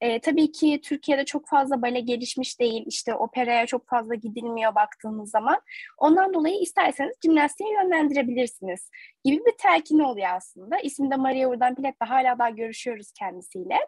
E, 0.00 0.20
tabii 0.20 0.52
ki 0.52 0.80
Türkiye'de 0.84 1.24
çok 1.24 1.48
fazla 1.48 1.82
bale 1.82 2.00
gelişmiş 2.00 2.60
değil. 2.60 2.84
İşte 2.86 3.14
operaya 3.14 3.66
çok 3.66 3.88
fazla 3.88 4.14
gidilmiyor 4.14 4.74
baktığınız 4.74 5.30
zaman. 5.30 5.60
Ondan 5.98 6.34
dolayı 6.34 6.60
isterseniz 6.60 7.16
jimnastiğe 7.24 7.72
yönlendirebilirsiniz 7.72 8.90
gibi 9.24 9.36
bir 9.46 9.54
telkin 9.58 9.98
oluyor 9.98 10.28
aslında. 10.36 10.78
İsmi 10.78 11.10
de 11.10 11.16
Maria 11.16 11.48
Urdan 11.48 11.74
Pilet'le 11.74 12.08
hala 12.08 12.38
daha 12.38 12.50
görüşüyoruz 12.50 13.12
kendisiyle. 13.12 13.78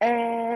E, 0.00 0.08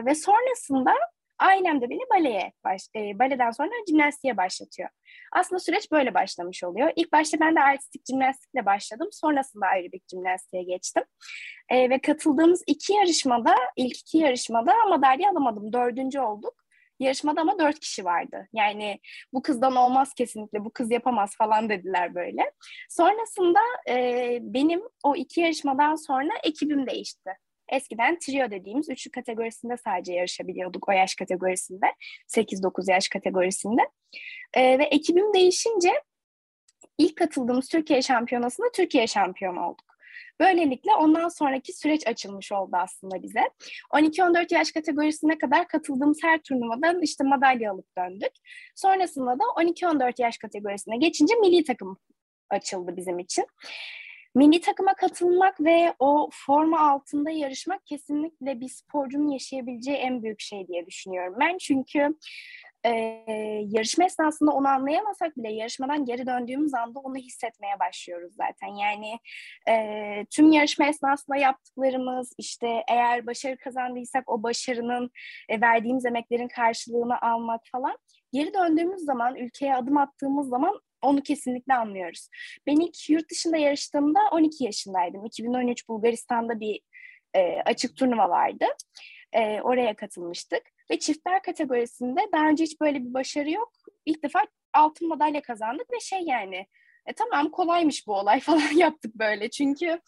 ve 0.07 0.15
sonrasında 0.15 0.93
Ailem 1.41 1.81
de 1.81 1.91
beni 1.91 2.01
baleye, 2.15 2.53
baş, 2.65 2.83
e, 2.97 3.19
baleden 3.19 3.51
sonra 3.51 3.71
jimnastiğe 3.89 4.37
başlatıyor. 4.37 4.89
Aslında 5.33 5.61
süreç 5.61 5.93
böyle 5.93 6.15
başlamış 6.15 6.65
oluyor. 6.65 6.93
İlk 6.97 7.13
başta 7.13 7.41
ben 7.41 7.57
de 7.57 7.61
artistik 7.61 8.07
jimnastikle 8.07 8.67
başladım. 8.67 9.09
Sonrasında 9.13 9.67
aerobik 9.67 10.09
jimnastiğe 10.11 10.63
geçtim. 10.63 11.03
E, 11.69 11.91
ve 11.91 11.99
katıldığımız 11.99 12.63
iki 12.67 12.93
yarışmada, 12.93 13.55
ilk 13.77 13.99
iki 13.99 14.19
yarışmada 14.19 14.73
madalya 14.89 15.31
alamadım. 15.31 15.73
Dördüncü 15.73 16.21
olduk. 16.21 16.55
Yarışmada 17.01 17.41
ama 17.41 17.59
dört 17.59 17.81
kişi 17.81 18.05
vardı. 18.05 18.49
Yani 18.53 19.01
bu 19.33 19.43
kızdan 19.43 19.77
olmaz 19.77 20.15
kesinlikle, 20.15 20.65
bu 20.65 20.71
kız 20.71 20.91
yapamaz 20.91 21.37
falan 21.39 21.69
dediler 21.69 22.15
böyle. 22.15 22.53
Sonrasında 22.91 23.61
e, 23.89 24.39
benim 24.43 24.83
o 25.05 25.17
iki 25.17 25.41
yarışmadan 25.41 25.95
sonra 25.95 26.33
ekibim 26.45 26.87
değişti. 26.87 27.31
Eskiden 27.71 28.19
trio 28.19 28.51
dediğimiz 28.51 28.89
üçlü 28.91 29.11
kategorisinde 29.11 29.77
sadece 29.77 30.13
yarışabiliyorduk 30.13 30.89
o 30.89 30.93
yaş 30.93 31.15
kategorisinde. 31.15 31.87
8-9 32.29 32.91
yaş 32.91 33.09
kategorisinde. 33.09 33.83
E, 34.55 34.79
ve 34.79 34.85
ekibim 34.85 35.35
değişince 35.35 35.91
ilk 36.99 37.17
katıldığımız 37.17 37.69
Türkiye 37.69 38.03
şampiyonasında 38.03 38.67
Türkiye 38.75 39.07
şampiyonu 39.07 39.67
olduk. 39.67 39.91
Böylelikle 40.41 40.95
ondan 40.95 41.29
sonraki 41.29 41.73
süreç 41.73 42.07
açılmış 42.07 42.53
oldu 42.53 42.71
aslında 42.73 43.23
bize. 43.23 43.51
12-14 43.93 44.55
yaş 44.55 44.73
kategorisine 44.73 45.39
kadar 45.39 45.69
katıldığımız 45.69 46.19
her 46.23 46.39
turnuvadan 46.39 47.03
işte 47.03 47.25
madalya 47.25 47.73
alıp 47.73 47.87
döndük. 47.99 48.33
Sonrasında 48.75 49.39
da 49.39 49.45
12-14 49.57 50.23
yaş 50.23 50.39
kategorisine 50.39 50.97
geçince 50.97 51.35
milli 51.35 51.65
takım 51.65 51.99
açıldı 52.51 52.97
bizim 52.97 53.19
için. 53.19 53.47
Milli 54.35 54.61
takıma 54.61 54.95
katılmak 54.95 55.61
ve 55.61 55.95
o 55.99 56.29
forma 56.33 56.91
altında 56.91 57.31
yarışmak 57.31 57.87
kesinlikle 57.87 58.61
bir 58.61 58.69
sporcunun 58.69 59.29
yaşayabileceği 59.29 59.97
en 59.97 60.23
büyük 60.23 60.41
şey 60.41 60.69
diye 60.69 60.87
düşünüyorum 60.87 61.37
ben. 61.41 61.59
Çünkü 61.59 62.15
e, 62.85 62.91
yarışma 63.67 64.05
esnasında 64.05 64.53
onu 64.53 64.69
anlayamasak 64.69 65.37
bile 65.37 65.53
yarışmadan 65.53 66.05
geri 66.05 66.27
döndüğümüz 66.27 66.75
anda 66.75 66.99
onu 66.99 67.17
hissetmeye 67.17 67.79
başlıyoruz 67.81 68.35
zaten. 68.35 68.69
Yani 68.69 69.19
e, 69.69 70.27
tüm 70.31 70.53
yarışma 70.53 70.87
esnasında 70.87 71.37
yaptıklarımız 71.37 72.33
işte 72.39 72.85
eğer 72.89 73.27
başarı 73.27 73.57
kazandıysak 73.57 74.31
o 74.31 74.43
başarının 74.43 75.11
e, 75.49 75.61
verdiğimiz 75.61 76.07
emeklerin 76.07 76.49
karşılığını 76.49 77.21
almak 77.21 77.61
falan 77.73 77.97
geri 78.33 78.55
döndüğümüz 78.55 79.01
zaman 79.01 79.37
ülkeye 79.37 79.77
adım 79.77 79.97
attığımız 79.97 80.49
zaman 80.49 80.81
onu 81.03 81.23
kesinlikle 81.23 81.75
anlıyoruz. 81.75 82.29
Ben 82.67 82.77
ilk 82.77 83.11
yurt 83.11 83.31
dışında 83.31 83.57
yarıştığımda 83.57 84.21
12 84.33 84.65
yaşındaydım. 84.65 85.27
2013 85.27 85.89
Bulgaristan'da 85.89 86.61
bir 86.61 86.81
e, 87.35 87.63
açık 87.65 87.97
turnuva 87.97 88.29
vardı. 88.29 88.65
E, 89.33 89.61
oraya 89.61 89.97
katılmıştık. 89.97 90.63
Ve 90.91 90.99
çiftler 90.99 91.43
kategorisinde 91.43 92.21
daha 92.33 92.49
önce 92.49 92.65
hiç 92.65 92.81
böyle 92.81 93.05
bir 93.05 93.15
başarı 93.15 93.51
yok. 93.51 93.73
İlk 94.07 94.23
defa 94.23 94.47
altın 94.73 95.09
madalya 95.09 95.43
kazandık 95.43 95.93
ve 95.93 96.01
şey 96.01 96.21
yani 96.21 96.67
e, 97.07 97.13
tamam 97.13 97.51
kolaymış 97.51 98.07
bu 98.07 98.15
olay 98.15 98.41
falan 98.51 98.77
yaptık 98.77 99.15
böyle. 99.15 99.51
Çünkü 99.51 100.01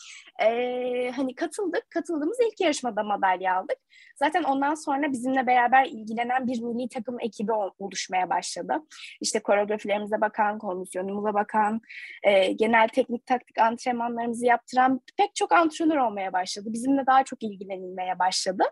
e, 0.43 1.11
hani 1.17 1.35
katıldık. 1.35 1.91
Katıldığımız 1.91 2.39
ilk 2.41 2.61
yarışmada 2.61 3.03
madalya 3.03 3.57
aldık. 3.57 3.79
Zaten 4.17 4.43
ondan 4.43 4.75
sonra 4.75 5.13
bizimle 5.13 5.47
beraber 5.47 5.87
ilgilenen 5.87 6.47
bir 6.47 6.63
milli 6.63 6.89
takım 6.89 7.21
ekibi 7.21 7.53
oluşmaya 7.53 8.31
başladı. 8.31 8.75
İşte 9.21 9.43
koreografilerimize 9.43 10.21
bakan, 10.21 10.59
kondisyonumuza 10.59 11.35
bakan, 11.35 11.81
e, 12.23 12.53
genel 12.53 12.89
teknik 12.89 13.27
taktik 13.27 13.59
antrenmanlarımızı 13.59 14.47
yaptıran 14.47 15.01
pek 15.17 15.35
çok 15.35 15.53
antrenör 15.53 15.97
olmaya 15.97 16.33
başladı. 16.33 16.69
Bizimle 16.73 17.07
daha 17.07 17.25
çok 17.25 17.43
ilgilenilmeye 17.43 18.19
başladı. 18.19 18.65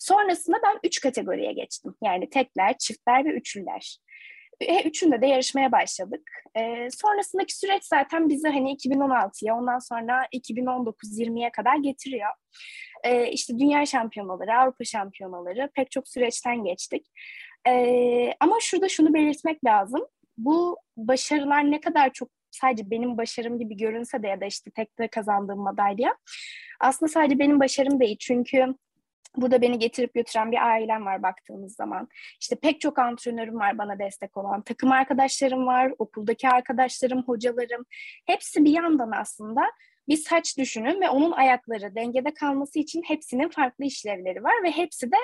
Sonrasında 0.00 0.56
ben 0.64 0.78
üç 0.84 1.00
kategoriye 1.00 1.52
geçtim. 1.52 1.94
Yani 2.04 2.30
tekler, 2.30 2.78
çiftler 2.78 3.24
ve 3.24 3.30
üçlüler. 3.30 3.98
E, 4.60 4.88
üçünde 4.88 5.20
de 5.20 5.26
yarışmaya 5.26 5.72
başladık. 5.72 6.30
E, 6.54 6.88
sonrasındaki 6.90 7.56
süreç 7.56 7.84
zaten 7.84 8.28
bizi 8.28 8.48
hani 8.48 8.76
2016'ya 8.76 9.56
ondan 9.56 9.78
sonra 9.78 10.26
2019-20'ye 10.32 11.50
kadar 11.50 11.76
getiriyor. 11.76 12.30
E, 13.04 13.30
işte 13.30 13.58
dünya 13.58 13.86
şampiyonaları, 13.86 14.58
Avrupa 14.58 14.84
şampiyonaları 14.84 15.70
pek 15.74 15.90
çok 15.90 16.08
süreçten 16.08 16.64
geçtik. 16.64 17.06
E, 17.68 18.34
ama 18.40 18.56
şurada 18.60 18.88
şunu 18.88 19.14
belirtmek 19.14 19.64
lazım. 19.64 20.06
Bu 20.38 20.76
başarılar 20.96 21.70
ne 21.70 21.80
kadar 21.80 22.12
çok 22.12 22.28
sadece 22.50 22.90
benim 22.90 23.18
başarım 23.18 23.58
gibi 23.58 23.76
görünse 23.76 24.22
de 24.22 24.28
ya 24.28 24.40
da 24.40 24.44
işte 24.46 24.70
tekte 24.70 25.08
kazandığım 25.08 25.58
madalya 25.58 26.16
aslında 26.80 27.12
sadece 27.12 27.38
benim 27.38 27.60
başarım 27.60 28.00
değil. 28.00 28.16
Çünkü 28.20 28.74
Burada 29.36 29.62
beni 29.62 29.78
getirip 29.78 30.14
götüren 30.14 30.52
bir 30.52 30.68
ailem 30.68 31.06
var 31.06 31.22
baktığımız 31.22 31.74
zaman. 31.74 32.08
İşte 32.40 32.56
pek 32.56 32.80
çok 32.80 32.98
antrenörüm 32.98 33.58
var 33.58 33.78
bana 33.78 33.98
destek 33.98 34.36
olan. 34.36 34.62
Takım 34.62 34.92
arkadaşlarım 34.92 35.66
var, 35.66 35.92
okuldaki 35.98 36.48
arkadaşlarım, 36.48 37.22
hocalarım. 37.22 37.86
Hepsi 38.26 38.64
bir 38.64 38.70
yandan 38.70 39.10
aslında 39.10 39.62
bir 40.08 40.16
saç 40.16 40.58
düşünün 40.58 41.00
ve 41.00 41.10
onun 41.10 41.32
ayakları 41.32 41.94
dengede 41.94 42.34
kalması 42.34 42.78
için 42.78 43.02
hepsinin 43.02 43.48
farklı 43.48 43.84
işlevleri 43.84 44.44
var 44.44 44.62
ve 44.64 44.70
hepsi 44.70 45.12
de 45.12 45.16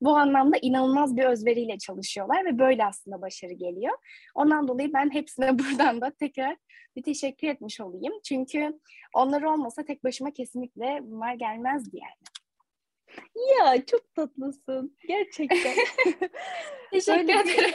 bu 0.00 0.16
anlamda 0.16 0.56
inanılmaz 0.62 1.16
bir 1.16 1.24
özveriyle 1.24 1.78
çalışıyorlar 1.78 2.44
ve 2.44 2.58
böyle 2.58 2.84
aslında 2.84 3.22
başarı 3.22 3.52
geliyor. 3.52 3.98
Ondan 4.34 4.68
dolayı 4.68 4.92
ben 4.92 5.10
hepsine 5.10 5.58
buradan 5.58 6.00
da 6.00 6.10
tekrar 6.10 6.56
bir 6.96 7.02
teşekkür 7.02 7.48
etmiş 7.48 7.80
olayım. 7.80 8.12
Çünkü 8.24 8.80
onlar 9.14 9.42
olmasa 9.42 9.84
tek 9.84 10.04
başıma 10.04 10.30
kesinlikle 10.30 10.98
bunlar 11.02 11.34
gelmezdi 11.34 11.96
yani. 11.96 12.35
Ya 13.58 13.86
çok 13.86 14.14
tatlısın. 14.14 14.96
Gerçekten. 15.08 15.74
Teşekkür 16.92 17.20
ederim. 17.22 17.74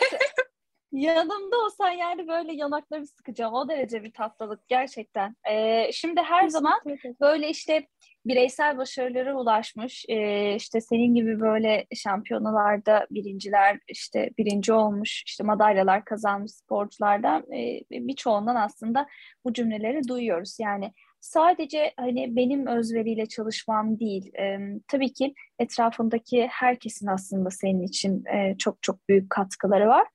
Yanımda 0.91 1.57
olsan 1.57 1.89
yani 1.89 2.27
böyle 2.27 2.53
yanakları 2.53 3.07
sıkacağım. 3.07 3.53
O 3.53 3.69
derece 3.69 4.03
bir 4.03 4.13
tatlılık 4.13 4.67
gerçekten. 4.67 5.35
Ee, 5.51 5.91
şimdi 5.91 6.21
her 6.21 6.47
zaman 6.47 6.79
böyle 7.21 7.49
işte 7.49 7.87
bireysel 8.25 8.77
başarılara 8.77 9.35
ulaşmış, 9.35 10.05
e, 10.09 10.55
işte 10.55 10.81
senin 10.81 11.15
gibi 11.15 11.39
böyle 11.39 11.85
şampiyonalarda 11.95 13.07
birinciler, 13.11 13.79
işte 13.87 14.29
birinci 14.37 14.73
olmuş, 14.73 15.23
işte 15.25 15.43
madalyalar 15.43 16.05
kazanmış 16.05 16.51
sporculardan 16.51 17.51
e, 17.51 17.81
birçoğundan 17.91 18.55
aslında 18.55 19.07
bu 19.45 19.53
cümleleri 19.53 20.07
duyuyoruz. 20.07 20.57
Yani 20.59 20.93
sadece 21.21 21.93
hani 21.97 22.35
benim 22.35 22.67
özveriyle 22.67 23.25
çalışmam 23.25 23.99
değil. 23.99 24.33
E, 24.35 24.57
tabii 24.87 25.13
ki 25.13 25.33
etrafındaki 25.59 26.47
herkesin 26.47 27.07
aslında 27.07 27.49
senin 27.49 27.83
için 27.83 28.25
e, 28.25 28.57
çok 28.57 28.83
çok 28.83 29.09
büyük 29.09 29.29
katkıları 29.29 29.87
var. 29.87 30.07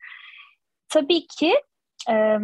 Tabii 0.88 1.26
ki 1.26 1.54
e, 2.10 2.38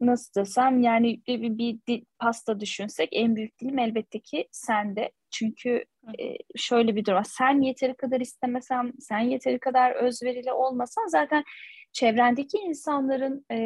nasıl 0.00 0.40
desem 0.40 0.82
yani 0.82 1.22
bir, 1.28 1.42
bir, 1.42 1.58
bir, 1.58 1.78
bir 1.88 2.04
pasta 2.18 2.60
düşünsek 2.60 3.08
en 3.12 3.36
büyük 3.36 3.60
dilim 3.60 3.78
elbette 3.78 4.20
ki 4.20 4.48
sende. 4.50 5.10
Çünkü 5.30 5.84
e, 6.20 6.36
şöyle 6.56 6.96
bir 6.96 7.04
durum 7.04 7.22
Sen 7.24 7.60
yeteri 7.60 7.94
kadar 7.94 8.20
istemesen, 8.20 8.92
sen 9.00 9.18
yeteri 9.18 9.58
kadar 9.58 9.90
özverili 9.90 10.52
olmasan 10.52 11.06
zaten 11.06 11.44
çevrendeki 11.92 12.58
insanların 12.58 13.44
e, 13.52 13.58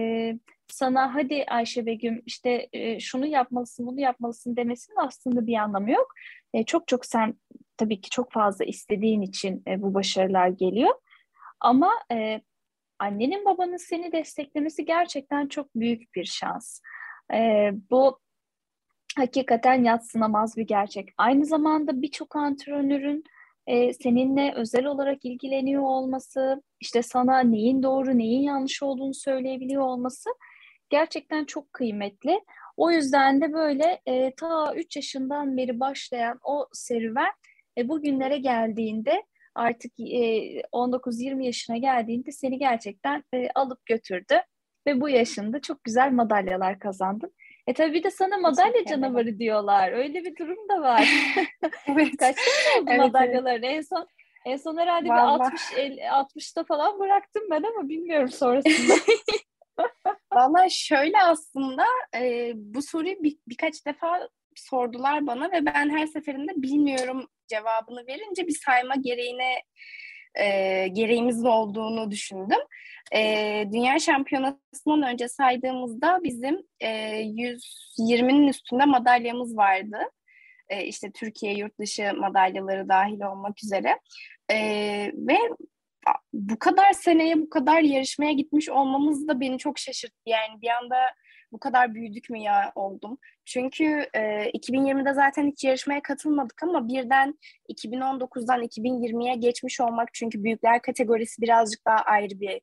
sana 0.73 1.15
hadi 1.15 1.45
Ayşe 1.49 1.87
Begüm 1.87 2.23
işte 2.27 2.69
e, 2.73 3.01
şunu 3.01 3.27
yapmalısın, 3.27 3.87
bunu 3.87 4.01
yapmalısın 4.01 4.57
demesinin 4.57 4.97
aslında 4.97 5.47
bir 5.47 5.57
anlamı 5.57 5.91
yok. 5.91 6.15
E, 6.55 6.65
çok 6.65 6.89
çok 6.89 7.07
sen 7.07 7.35
tabii 7.77 8.01
ki 8.01 8.11
çok 8.11 8.33
fazla 8.33 8.65
istediğin 8.65 9.23
için 9.23 9.63
e, 9.69 9.83
bu 9.83 9.95
başarılar 9.95 10.49
geliyor. 10.49 10.95
Ama 11.61 11.91
e, 12.13 12.41
annenin 12.99 13.45
babanın 13.45 13.77
seni 13.77 14.13
desteklemesi 14.13 14.85
gerçekten 14.85 15.49
çok 15.49 15.75
büyük 15.75 16.15
bir 16.15 16.25
şans. 16.25 16.81
E, 17.35 17.71
bu 17.91 18.19
hakikaten 19.17 19.85
yatsınamaz 19.85 20.57
bir 20.57 20.67
gerçek. 20.67 21.09
Aynı 21.19 21.47
zamanda 21.47 22.03
birçok 22.03 22.37
antrenörün 22.37 23.25
e, 23.67 23.93
seninle 23.93 24.53
özel 24.57 24.87
olarak 24.87 25.25
ilgileniyor 25.25 25.83
olması, 25.83 26.63
işte 26.81 27.03
sana 27.03 27.41
neyin 27.41 27.83
doğru, 27.83 28.19
neyin 28.19 28.43
yanlış 28.43 28.83
olduğunu 28.83 29.15
söyleyebiliyor 29.15 29.83
olması 29.83 30.31
gerçekten 30.93 31.45
çok 31.45 31.73
kıymetli. 31.73 32.41
O 32.77 32.91
yüzden 32.91 33.41
de 33.41 33.53
böyle 33.53 34.01
e, 34.07 34.35
ta 34.35 34.75
3 34.75 34.97
yaşından 34.97 35.57
beri 35.57 35.81
başlayan 35.81 36.39
o 36.43 36.69
serüven 36.73 37.33
e, 37.79 37.89
bugünlere 37.89 38.39
geldiğinde 38.39 39.23
artık 39.55 40.01
e, 40.01 40.61
19-20 40.61 41.45
yaşına 41.45 41.77
geldiğinde 41.77 42.33
seni 42.33 42.59
gerçekten 42.59 43.25
e, 43.35 43.49
alıp 43.55 43.87
götürdü 43.87 44.35
ve 44.87 45.01
bu 45.01 45.09
yaşında 45.09 45.61
çok 45.61 45.85
güzel 45.85 46.13
madalyalar 46.13 46.79
kazandın. 46.79 47.35
E 47.67 47.75
tabii 47.75 47.95
bir 47.95 48.03
de 48.03 48.11
sana 48.11 48.37
madalya 48.37 48.85
canavarı 48.85 49.39
diyorlar. 49.39 49.93
Öyle 49.93 50.25
bir 50.25 50.37
durum 50.37 50.69
da 50.69 50.83
var. 50.83 51.09
evet. 51.87 52.17
Kaç 52.19 52.37
tane 52.37 52.81
oldu 52.81 52.91
evet, 52.91 52.99
madalyaların? 52.99 53.63
Evet. 53.63 53.77
En 53.77 53.81
son 53.81 54.07
en 54.45 54.57
son 54.57 54.77
herhalde 54.77 55.09
Vallahi. 55.09 55.41
bir 55.41 55.45
60 55.45 55.63
50, 55.77 56.01
60'ta 56.01 56.65
falan 56.65 56.99
bıraktım 56.99 57.43
ben 57.51 57.63
ama 57.63 57.89
bilmiyorum 57.89 58.29
sonrasında. 58.29 58.95
Valla 60.35 60.69
şöyle 60.71 61.23
aslında 61.23 61.85
e, 62.17 62.53
bu 62.55 62.83
soruyu 62.83 63.23
bir, 63.23 63.37
birkaç 63.49 63.87
defa 63.87 64.29
sordular 64.57 65.27
bana 65.27 65.53
ve 65.53 65.67
ben 65.67 65.91
her 65.91 66.07
seferinde 66.07 66.53
bilmiyorum 66.57 67.29
cevabını 67.49 68.07
verince 68.07 68.47
bir 68.47 68.57
sayma 68.65 68.95
gereğine 68.95 69.63
e, 70.35 70.89
gereğimiz 70.89 71.45
olduğunu 71.45 72.11
düşündüm. 72.11 72.59
E, 73.15 73.65
Dünya 73.73 73.99
Şampiyonası'ndan 73.99 75.03
önce 75.03 75.29
saydığımızda 75.29 76.21
bizim 76.23 76.63
e, 76.81 76.89
120'nin 77.23 78.49
üstünde 78.49 78.85
madalyamız 78.85 79.57
vardı. 79.57 79.99
E, 80.69 80.85
işte 80.85 81.11
Türkiye 81.13 81.55
yurt 81.55 81.79
dışı 81.79 82.13
madalyaları 82.17 82.89
dahil 82.89 83.21
olmak 83.21 83.65
üzere. 83.65 83.99
E, 84.51 84.57
ve 85.15 85.37
bu 86.33 86.59
kadar 86.59 86.93
seneye 86.93 87.37
bu 87.39 87.51
kadar 87.51 87.81
yarışmaya 87.81 88.33
gitmiş 88.33 88.69
olmamız 88.69 89.29
da 89.29 89.41
beni 89.41 89.59
çok 89.59 89.79
şaşırttı. 89.79 90.21
Yani 90.27 90.63
bir 90.63 90.69
anda 90.69 90.97
bu 91.53 91.59
kadar 91.59 91.95
büyüdük 91.95 92.31
mü 92.31 92.39
ya 92.39 92.73
oldum. 92.75 93.19
Çünkü 93.45 93.85
e, 94.15 94.21
2020'de 94.51 95.15
zaten 95.15 95.47
hiç 95.47 95.65
yarışmaya 95.65 96.03
katılmadık 96.03 96.63
ama 96.63 96.89
birden 96.89 97.39
2019'dan 97.69 98.63
2020'ye 98.63 99.35
geçmiş 99.35 99.81
olmak 99.81 100.15
çünkü 100.15 100.45
büyükler 100.45 100.83
kategorisi 100.83 101.43
birazcık 101.43 101.87
daha 101.87 101.97
ayrı 101.97 102.41
bir 102.41 102.61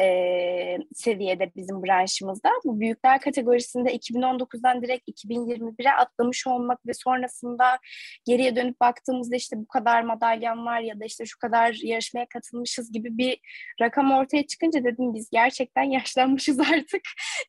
e, 0.00 0.78
seviyede 0.94 1.52
bizim 1.56 1.82
branşımızda. 1.82 2.50
Bu 2.64 2.80
büyükler 2.80 3.20
kategorisinde 3.20 3.96
2019'dan 3.96 4.82
direkt 4.82 5.08
2021'e 5.08 5.90
atlamış 5.90 6.46
olmak 6.46 6.86
ve 6.86 6.94
sonrasında 6.94 7.78
geriye 8.26 8.56
dönüp 8.56 8.80
baktığımızda 8.80 9.36
işte 9.36 9.56
bu 9.58 9.66
kadar 9.66 10.02
madalyam 10.02 10.66
var 10.66 10.80
ya 10.80 11.00
da 11.00 11.04
işte 11.04 11.26
şu 11.26 11.38
kadar 11.38 11.78
yarışmaya 11.82 12.26
katılmışız 12.28 12.92
gibi 12.92 13.18
bir 13.18 13.38
rakam 13.80 14.12
ortaya 14.12 14.46
çıkınca 14.46 14.84
dedim 14.84 15.14
biz 15.14 15.30
gerçekten 15.30 15.82
yaşlanmışız 15.90 16.60
artık. 16.60 17.02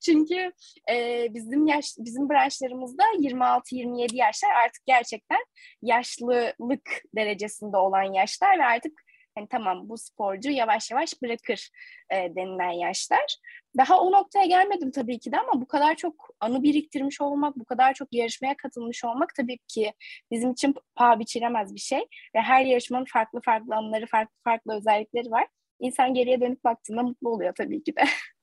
Çünkü 0.06 0.52
e, 0.92 1.28
bizim 1.34 1.68
yaş 1.68 1.86
bizim 2.00 2.30
branşlarımızda 2.30 3.04
26-27 3.20 4.16
yaşlar 4.16 4.50
artık 4.66 4.86
gerçekten 4.86 5.46
yaşlılık 5.82 6.90
derecesinde 7.16 7.78
olan 7.78 8.14
yaşlar 8.14 8.60
ve 8.60 8.66
artık 8.66 9.05
hani 9.36 9.48
tamam 9.48 9.90
bu 9.90 9.98
sporcu 9.98 10.52
yavaş 10.52 10.92
yavaş 10.92 11.22
bırakır 11.22 11.70
e, 12.10 12.16
denilen 12.36 12.72
yaşlar. 12.72 13.38
Daha 13.78 14.00
o 14.02 14.12
noktaya 14.12 14.46
gelmedim 14.46 14.92
tabii 14.92 15.20
ki 15.20 15.32
de 15.32 15.40
ama 15.40 15.62
bu 15.62 15.68
kadar 15.68 15.96
çok 15.96 16.30
anı 16.40 16.64
biriktirmiş 16.64 17.22
olmak, 17.22 17.56
bu 17.56 17.66
kadar 17.66 17.94
çok 17.94 18.14
yarışmaya 18.14 18.58
katılmış 18.58 19.06
olmak 19.06 19.36
tabii 19.36 19.58
ki 19.68 19.94
bizim 20.32 20.52
için 20.52 20.76
paha 20.96 21.20
biçilemez 21.20 21.76
bir 21.76 21.80
şey. 21.80 22.00
Ve 22.36 22.42
her 22.42 22.66
yarışmanın 22.66 23.06
farklı 23.14 23.42
farklı 23.42 23.76
anıları, 23.76 24.06
farklı 24.06 24.36
farklı 24.44 24.78
özellikleri 24.78 25.32
var. 25.32 25.48
İnsan 25.80 26.14
geriye 26.14 26.42
dönüp 26.42 26.64
baktığında 26.64 27.04
mutlu 27.04 27.30
oluyor 27.30 27.54
tabii 27.56 27.84
ki 27.84 27.96
de. 27.96 28.04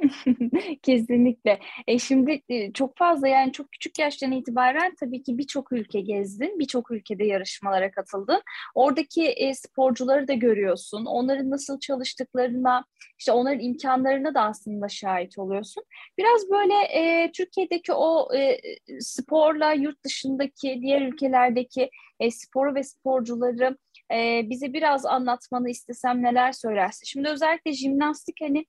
Kesinlikle. 0.82 1.58
E 1.86 1.98
şimdi 1.98 2.42
e, 2.48 2.72
çok 2.72 2.98
fazla 2.98 3.28
yani 3.28 3.52
çok 3.52 3.72
küçük 3.72 3.98
yaştan 3.98 4.32
itibaren 4.32 4.94
tabii 5.00 5.22
ki 5.22 5.38
birçok 5.38 5.72
ülke 5.72 6.00
gezdin, 6.00 6.58
birçok 6.58 6.90
ülkede 6.90 7.24
yarışmalara 7.24 7.90
katıldın. 7.90 8.42
Oradaki 8.74 9.28
e, 9.28 9.54
sporcuları 9.54 10.28
da 10.28 10.32
görüyorsun. 10.32 11.04
Onların 11.04 11.50
nasıl 11.50 11.80
çalıştıklarına, 11.80 12.84
işte 13.18 13.32
onların 13.32 13.60
imkanlarına 13.60 14.34
da 14.34 14.42
aslında 14.42 14.88
şahit 14.88 15.38
oluyorsun. 15.38 15.84
Biraz 16.18 16.50
böyle 16.50 16.74
e, 16.74 17.32
Türkiye'deki 17.32 17.92
o 17.92 18.34
e, 18.36 18.58
sporla 19.00 19.72
yurt 19.72 20.04
dışındaki 20.04 20.78
diğer 20.82 21.00
ülkelerdeki 21.00 21.90
e, 22.20 22.30
sporu 22.30 22.74
ve 22.74 22.82
sporcuları 22.82 23.76
e, 24.14 24.42
bize 24.50 24.72
biraz 24.72 25.06
anlatmanı 25.06 25.70
istesem 25.70 26.22
neler 26.22 26.52
söylersin? 26.52 27.04
Şimdi 27.04 27.28
özellikle 27.28 27.72
jimnastik 27.72 28.36
hani 28.40 28.66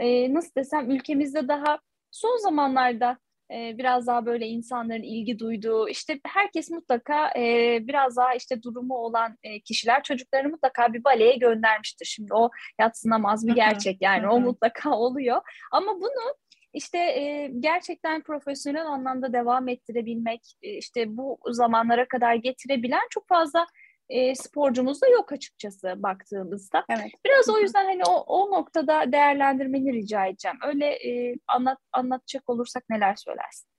e, 0.00 0.34
nasıl 0.34 0.50
desem 0.56 0.90
ülkemizde 0.90 1.48
daha 1.48 1.78
son 2.10 2.36
zamanlarda 2.36 3.18
e, 3.52 3.78
biraz 3.78 4.06
daha 4.06 4.26
böyle 4.26 4.46
insanların 4.46 5.02
ilgi 5.02 5.38
duyduğu 5.38 5.88
işte 5.88 6.20
herkes 6.26 6.70
mutlaka 6.70 7.30
e, 7.38 7.78
biraz 7.82 8.16
daha 8.16 8.34
işte 8.34 8.62
durumu 8.62 8.94
olan 8.94 9.36
e, 9.42 9.60
kişiler 9.60 10.02
çocuklarını 10.02 10.48
mutlaka 10.48 10.92
bir 10.92 11.04
baleye 11.04 11.36
göndermiştir. 11.36 12.06
Şimdi 12.06 12.34
o 12.34 12.50
yatsınamaz 12.80 13.46
bir 13.46 13.54
gerçek 13.54 14.02
yani 14.02 14.28
o 14.28 14.40
mutlaka 14.40 14.90
oluyor. 14.96 15.40
Ama 15.72 15.94
bunu 16.00 16.34
işte 16.74 16.98
e, 16.98 17.50
gerçekten 17.60 18.22
profesyonel 18.22 18.86
anlamda 18.86 19.32
devam 19.32 19.68
ettirebilmek, 19.68 20.40
e, 20.62 20.76
işte 20.76 21.16
bu 21.16 21.38
zamanlara 21.50 22.08
kadar 22.08 22.34
getirebilen 22.34 23.06
çok 23.10 23.28
fazla 23.28 23.66
e, 24.10 24.34
sporcumuz 24.34 25.02
da 25.02 25.08
yok 25.08 25.32
açıkçası 25.32 25.94
baktığımızda. 25.96 26.84
Evet. 26.88 27.10
Biraz 27.24 27.48
o 27.48 27.58
yüzden 27.58 27.84
hani 27.84 28.02
o, 28.08 28.12
o 28.12 28.50
noktada 28.50 29.12
değerlendirmeni 29.12 29.92
rica 29.92 30.26
edeceğim. 30.26 30.58
Öyle 30.66 30.86
e, 30.86 31.34
anlat 31.48 31.78
anlatacak 31.92 32.50
olursak 32.50 32.84
neler 32.90 33.16
söylersin? 33.16 33.70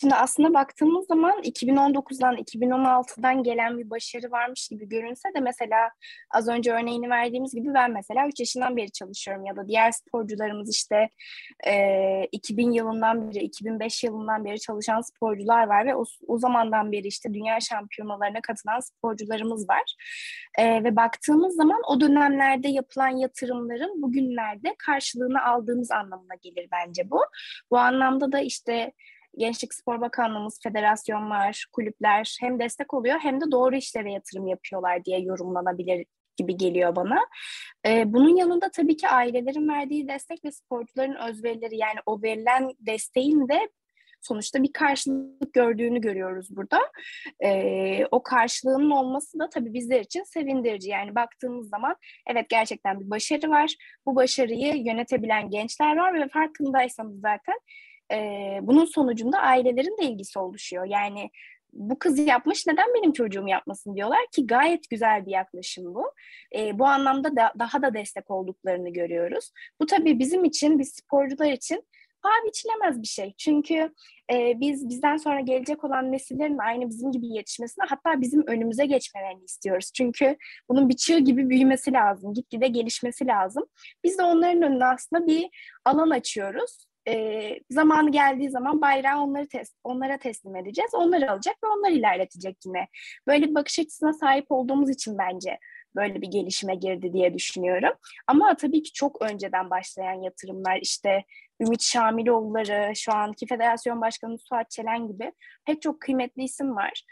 Şimdi 0.00 0.14
aslında 0.14 0.54
baktığımız 0.54 1.06
zaman 1.06 1.42
2019'dan 1.42 2.36
2016'dan 2.36 3.42
gelen 3.42 3.78
bir 3.78 3.90
başarı 3.90 4.30
varmış 4.30 4.68
gibi 4.68 4.88
görünse 4.88 5.28
de 5.36 5.40
mesela 5.40 5.90
az 6.30 6.48
önce 6.48 6.72
örneğini 6.72 7.10
verdiğimiz 7.10 7.54
gibi 7.54 7.74
ben 7.74 7.90
mesela 7.90 8.28
3 8.28 8.40
yaşından 8.40 8.76
beri 8.76 8.90
çalışıyorum 8.92 9.44
ya 9.46 9.56
da 9.56 9.68
diğer 9.68 9.90
sporcularımız 9.92 10.70
işte 10.70 11.08
e, 11.66 12.24
2000 12.32 12.72
yılından 12.72 13.30
beri 13.30 13.44
2005 13.44 14.04
yılından 14.04 14.44
beri 14.44 14.60
çalışan 14.60 15.00
sporcular 15.00 15.66
var 15.66 15.86
ve 15.86 15.94
o, 15.94 16.04
o 16.26 16.38
zamandan 16.38 16.92
beri 16.92 17.06
işte 17.06 17.34
dünya 17.34 17.60
şampiyonalarına 17.60 18.40
katılan 18.40 18.80
sporcularımız 18.80 19.68
var. 19.68 19.94
E, 20.58 20.84
ve 20.84 20.96
baktığımız 20.96 21.56
zaman 21.56 21.80
o 21.88 22.00
dönemlerde 22.00 22.68
yapılan 22.68 23.16
yatırımların 23.16 24.02
bugünlerde 24.02 24.74
karşılığını 24.78 25.44
aldığımız 25.44 25.90
anlamına 25.90 26.34
gelir 26.42 26.68
bence 26.72 27.10
bu. 27.10 27.20
Bu 27.70 27.78
anlamda 27.78 28.32
da 28.32 28.40
işte 28.40 28.92
Gençlik 29.36 29.74
Spor 29.74 30.00
Bakanlığımız, 30.00 30.60
federasyonlar, 30.62 31.66
kulüpler 31.72 32.36
hem 32.40 32.58
destek 32.58 32.94
oluyor 32.94 33.18
hem 33.20 33.40
de 33.40 33.44
doğru 33.50 33.76
işlere 33.76 34.12
yatırım 34.12 34.46
yapıyorlar 34.46 35.04
diye 35.04 35.20
yorumlanabilir 35.20 36.06
gibi 36.36 36.56
geliyor 36.56 36.96
bana. 36.96 37.18
Ee, 37.86 38.12
bunun 38.12 38.36
yanında 38.36 38.70
tabii 38.70 38.96
ki 38.96 39.08
ailelerin 39.08 39.68
verdiği 39.68 40.08
destek 40.08 40.44
ve 40.44 40.52
sporcuların 40.52 41.14
özverileri 41.28 41.76
yani 41.76 41.98
o 42.06 42.22
verilen 42.22 42.70
desteğin 42.80 43.48
de 43.48 43.68
sonuçta 44.20 44.62
bir 44.62 44.72
karşılık 44.72 45.52
gördüğünü 45.52 46.00
görüyoruz 46.00 46.56
burada. 46.56 46.80
Ee, 47.44 48.06
o 48.10 48.22
karşılığının 48.22 48.90
olması 48.90 49.38
da 49.38 49.48
tabii 49.48 49.74
bizler 49.74 50.00
için 50.00 50.22
sevindirici. 50.22 50.90
Yani 50.90 51.14
baktığımız 51.14 51.68
zaman 51.68 51.96
evet 52.26 52.48
gerçekten 52.48 53.00
bir 53.00 53.10
başarı 53.10 53.50
var. 53.50 53.74
Bu 54.06 54.16
başarıyı 54.16 54.76
yönetebilen 54.76 55.50
gençler 55.50 55.96
var 55.96 56.14
ve 56.14 56.28
farkındaysanız 56.28 57.20
zaten 57.20 57.58
e, 58.12 58.58
bunun 58.62 58.84
sonucunda 58.84 59.38
ailelerin 59.38 59.98
de 60.02 60.04
ilgisi 60.04 60.38
oluşuyor. 60.38 60.84
Yani 60.84 61.30
bu 61.72 61.98
kız 61.98 62.18
yapmış 62.18 62.66
neden 62.66 62.94
benim 62.94 63.12
çocuğum 63.12 63.48
yapmasın 63.48 63.96
diyorlar 63.96 64.26
ki 64.32 64.46
gayet 64.46 64.90
güzel 64.90 65.26
bir 65.26 65.30
yaklaşım 65.30 65.94
bu. 65.94 66.12
E, 66.56 66.78
bu 66.78 66.86
anlamda 66.86 67.36
da, 67.36 67.52
daha 67.58 67.82
da 67.82 67.94
destek 67.94 68.30
olduklarını 68.30 68.92
görüyoruz. 68.92 69.52
Bu 69.80 69.86
tabii 69.86 70.18
bizim 70.18 70.44
için, 70.44 70.78
biz 70.78 70.92
sporcular 70.92 71.52
için 71.52 71.84
paha 72.22 72.46
biçilemez 72.46 73.02
bir 73.02 73.06
şey. 73.06 73.34
Çünkü 73.38 73.94
e, 74.32 74.60
biz 74.60 74.88
bizden 74.88 75.16
sonra 75.16 75.40
gelecek 75.40 75.84
olan 75.84 76.12
nesillerin 76.12 76.58
aynı 76.58 76.88
bizim 76.88 77.12
gibi 77.12 77.26
yetişmesini 77.26 77.84
hatta 77.88 78.20
bizim 78.20 78.46
önümüze 78.46 78.86
geçmelerini 78.86 79.44
istiyoruz. 79.44 79.90
Çünkü 79.94 80.36
bunun 80.68 80.88
bir 80.88 80.96
çığ 80.96 81.18
gibi 81.18 81.50
büyümesi 81.50 81.92
lazım, 81.92 82.34
gitgide 82.34 82.68
gelişmesi 82.68 83.26
lazım. 83.26 83.64
Biz 84.04 84.18
de 84.18 84.22
onların 84.22 84.62
önüne 84.62 84.84
aslında 84.84 85.26
bir 85.26 85.48
alan 85.84 86.10
açıyoruz 86.10 86.87
e, 87.08 87.60
zamanı 87.70 88.12
geldiği 88.12 88.50
zaman 88.50 88.80
bayrağı 88.80 89.20
onları 89.20 89.48
tes 89.48 89.74
onlara 89.84 90.18
teslim 90.18 90.56
edeceğiz. 90.56 90.90
Onları 90.94 91.32
alacak 91.32 91.56
ve 91.64 91.66
onlar 91.66 91.90
ilerletecek 91.90 92.56
yine. 92.66 92.88
Böyle 93.26 93.46
bir 93.48 93.54
bakış 93.54 93.78
açısına 93.78 94.12
sahip 94.12 94.46
olduğumuz 94.48 94.90
için 94.90 95.18
bence 95.18 95.58
böyle 95.96 96.22
bir 96.22 96.26
gelişime 96.26 96.74
girdi 96.74 97.12
diye 97.12 97.34
düşünüyorum. 97.34 97.92
Ama 98.26 98.56
tabii 98.56 98.82
ki 98.82 98.92
çok 98.92 99.22
önceden 99.22 99.70
başlayan 99.70 100.22
yatırımlar 100.22 100.78
işte 100.82 101.24
Ümit 101.60 101.82
Şamiloğulları, 101.82 102.96
şu 102.96 103.12
anki 103.12 103.46
federasyon 103.46 104.00
başkanı 104.00 104.38
Suat 104.38 104.70
Çelen 104.70 105.08
gibi 105.08 105.32
pek 105.66 105.82
çok 105.82 106.00
kıymetli 106.00 106.42
isim 106.42 106.76
var. 106.76 107.02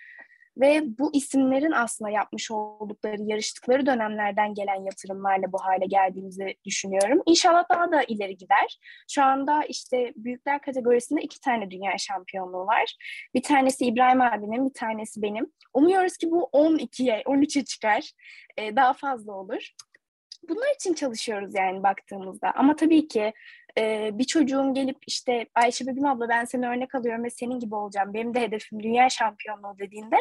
Ve 0.61 0.99
bu 0.99 1.11
isimlerin 1.14 1.73
aslında 1.73 2.11
yapmış 2.11 2.51
oldukları, 2.51 3.23
yarıştıkları 3.23 3.87
dönemlerden 3.87 4.55
gelen 4.55 4.85
yatırımlarla 4.85 5.53
bu 5.53 5.59
hale 5.64 5.87
geldiğimizi 5.87 6.55
düşünüyorum. 6.64 7.23
İnşallah 7.27 7.64
daha 7.71 7.92
da 7.92 8.03
ileri 8.03 8.37
gider. 8.37 8.79
Şu 9.11 9.23
anda 9.23 9.64
işte 9.64 10.12
büyükler 10.16 10.61
kategorisinde 10.61 11.21
iki 11.21 11.40
tane 11.40 11.71
dünya 11.71 11.99
şampiyonluğu 11.99 12.66
var. 12.66 12.97
Bir 13.35 13.42
tanesi 13.42 13.85
İbrahim 13.85 14.21
abinin, 14.21 14.69
bir 14.69 14.75
tanesi 14.75 15.23
benim. 15.23 15.53
Umuyoruz 15.75 16.16
ki 16.16 16.31
bu 16.31 16.51
12'ye, 16.53 17.23
13'e 17.23 17.64
çıkar. 17.64 18.11
Ee, 18.59 18.77
daha 18.77 18.92
fazla 18.92 19.33
olur. 19.33 19.71
Bunlar 20.49 20.75
için 20.75 20.95
çalışıyoruz 20.95 21.55
yani 21.55 21.83
baktığımızda. 21.83 22.53
Ama 22.55 22.77
tabii 22.77 23.09
ki 23.09 23.33
e, 23.78 24.10
bir 24.18 24.24
çocuğun 24.24 24.74
gelip 24.74 24.98
işte 25.06 25.46
Ayşe 25.54 25.86
Begüm 25.86 26.06
abla 26.06 26.28
ben 26.28 26.44
seni 26.44 26.68
örnek 26.68 26.94
alıyorum 26.94 27.24
ve 27.24 27.30
senin 27.30 27.58
gibi 27.58 27.74
olacağım. 27.74 28.14
Benim 28.14 28.34
de 28.34 28.40
hedefim 28.40 28.82
dünya 28.82 29.08
şampiyonluğu 29.08 29.78
dediğinde 29.78 30.16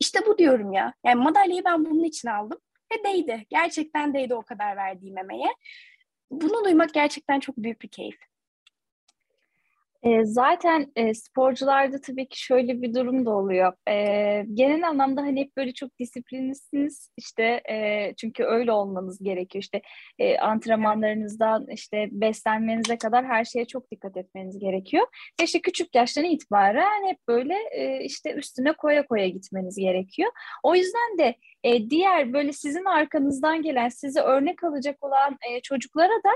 işte 0.00 0.20
bu 0.26 0.38
diyorum 0.38 0.72
ya. 0.72 0.94
Yani 1.06 1.22
madalyayı 1.22 1.64
ben 1.64 1.84
bunun 1.84 2.04
için 2.04 2.28
aldım 2.28 2.58
ve 2.92 3.04
değdi. 3.04 3.46
Gerçekten 3.50 4.14
değdi 4.14 4.34
o 4.34 4.42
kadar 4.42 4.76
verdiğim 4.76 5.18
emeğe. 5.18 5.48
Bunu 6.30 6.64
duymak 6.64 6.94
gerçekten 6.94 7.40
çok 7.40 7.56
büyük 7.56 7.82
bir 7.82 7.88
keyif. 7.88 8.31
E, 10.02 10.24
zaten 10.24 10.92
e, 10.96 11.14
sporcularda 11.14 12.00
tabii 12.00 12.28
ki 12.28 12.42
şöyle 12.42 12.82
bir 12.82 12.94
durum 12.94 13.26
da 13.26 13.30
oluyor. 13.30 13.72
E, 13.88 13.94
genel 14.54 14.88
anlamda 14.88 15.22
hani 15.22 15.40
hep 15.40 15.56
böyle 15.56 15.72
çok 15.74 15.98
disiplinlisiniz 15.98 17.10
işte 17.16 17.42
e, 17.70 18.14
çünkü 18.16 18.44
öyle 18.44 18.72
olmanız 18.72 19.18
gerekiyor. 19.22 19.62
İşte 19.62 19.82
e, 20.18 20.38
antrenmanlarınızdan 20.38 21.66
işte 21.70 22.08
beslenmenize 22.10 22.98
kadar 22.98 23.24
her 23.26 23.44
şeye 23.44 23.64
çok 23.66 23.90
dikkat 23.90 24.16
etmeniz 24.16 24.58
gerekiyor. 24.58 25.06
Ve 25.40 25.44
işte 25.44 25.60
küçük 25.60 25.94
yaştan 25.94 26.24
itibaren 26.24 27.08
hep 27.08 27.18
böyle 27.28 27.54
e, 27.72 28.04
işte 28.04 28.32
üstüne 28.34 28.72
koya 28.72 29.06
koya 29.06 29.28
gitmeniz 29.28 29.76
gerekiyor. 29.76 30.30
O 30.62 30.74
yüzden 30.74 31.18
de 31.18 31.34
e, 31.64 31.90
diğer 31.90 32.32
böyle 32.32 32.52
sizin 32.52 32.84
arkanızdan 32.84 33.62
gelen 33.62 33.88
sizi 33.88 34.20
örnek 34.20 34.64
alacak 34.64 35.04
olan 35.04 35.36
e, 35.50 35.60
çocuklara 35.60 36.08
da 36.24 36.30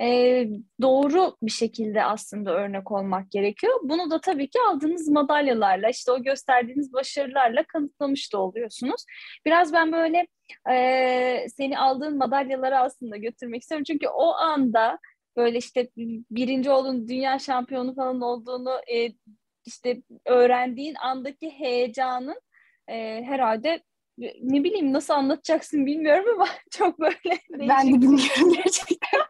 e, 0.00 0.48
doğru 0.82 1.36
bir 1.42 1.50
şekilde 1.50 2.04
aslında 2.04 2.50
örnek 2.50 2.92
olmak 2.92 3.30
gerekiyor. 3.30 3.72
Bunu 3.82 4.10
da 4.10 4.20
tabii 4.20 4.50
ki 4.50 4.58
aldığınız 4.70 5.08
madalyalarla, 5.08 5.88
işte 5.88 6.12
o 6.12 6.22
gösterdiğiniz 6.22 6.92
başarılarla 6.92 7.64
kanıtlamış 7.64 8.32
da 8.32 8.38
oluyorsunuz. 8.38 9.04
Biraz 9.44 9.72
ben 9.72 9.92
böyle 9.92 10.26
e, 10.70 11.46
seni 11.48 11.78
aldığın 11.78 12.18
madalyaları 12.18 12.78
aslında 12.78 13.16
götürmek 13.16 13.62
istiyorum. 13.62 13.84
Çünkü 13.86 14.08
o 14.08 14.32
anda 14.32 14.98
böyle 15.36 15.58
işte 15.58 15.88
birinci 16.30 16.70
olduğunu, 16.70 17.08
dünya 17.08 17.38
şampiyonu 17.38 17.94
falan 17.94 18.20
olduğunu 18.20 18.80
e, 18.94 19.08
işte 19.66 20.02
öğrendiğin 20.26 20.94
andaki 20.94 21.50
heyecanın 21.50 22.40
e, 22.88 23.22
herhalde 23.24 23.82
ne 24.42 24.64
bileyim 24.64 24.92
nasıl 24.92 25.14
anlatacaksın 25.14 25.86
bilmiyorum 25.86 26.26
ama 26.34 26.48
çok 26.70 27.00
böyle 27.00 27.14
değişik. 27.24 27.68
Ben 27.68 27.88
de 27.88 28.02
bilmiyorum 28.02 28.52
gerçekten. 28.54 29.20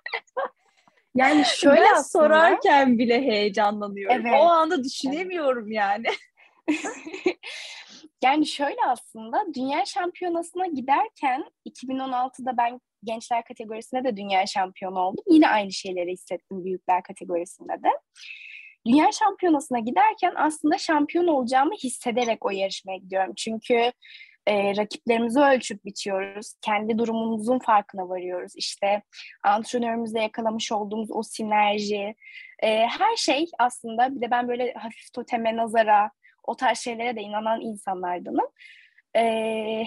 Yani 1.16 1.44
şöyle 1.44 1.80
ben 1.80 1.94
aslında, 1.94 2.24
sorarken 2.24 2.98
bile 2.98 3.22
heyecanlanıyorum. 3.22 4.16
Evet. 4.20 4.40
O 4.40 4.44
anda 4.44 4.84
düşünemiyorum 4.84 5.72
yani. 5.72 6.06
yani 8.22 8.46
şöyle 8.46 8.80
aslında 8.88 9.44
dünya 9.54 9.84
şampiyonasına 9.84 10.66
giderken 10.66 11.44
2016'da 11.68 12.56
ben 12.56 12.80
gençler 13.04 13.44
kategorisinde 13.44 14.04
de 14.04 14.16
dünya 14.16 14.46
şampiyonu 14.46 14.98
oldum. 14.98 15.24
Yine 15.30 15.48
aynı 15.48 15.72
şeyleri 15.72 16.12
hissettim 16.12 16.64
büyükler 16.64 17.02
kategorisinde 17.02 17.72
de. 17.72 17.88
Dünya 18.86 19.12
şampiyonasına 19.12 19.78
giderken 19.78 20.32
aslında 20.36 20.78
şampiyon 20.78 21.26
olacağımı 21.26 21.74
hissederek 21.74 22.44
o 22.44 22.50
yarışmaya 22.50 22.96
gidiyorum. 22.96 23.34
Çünkü 23.36 23.92
e, 24.46 24.76
rakiplerimizi 24.76 25.40
ölçüp 25.40 25.84
biçiyoruz. 25.84 26.54
Kendi 26.60 26.98
durumumuzun 26.98 27.58
farkına 27.58 28.08
varıyoruz. 28.08 28.52
İşte 28.56 29.02
antrenörümüzle 29.42 30.22
yakalamış 30.22 30.72
olduğumuz 30.72 31.10
o 31.10 31.22
sinerji, 31.22 32.14
e, 32.62 32.86
her 32.86 33.16
şey 33.16 33.46
aslında 33.58 34.16
bir 34.16 34.20
de 34.20 34.30
ben 34.30 34.48
böyle 34.48 34.72
hafif 34.72 35.12
toteme, 35.12 35.56
nazara, 35.56 36.10
o 36.44 36.56
tarz 36.56 36.78
şeylere 36.78 37.16
de 37.16 37.20
inanan 37.20 37.60
insanlardanım. 37.60 38.46
E, 39.14 39.24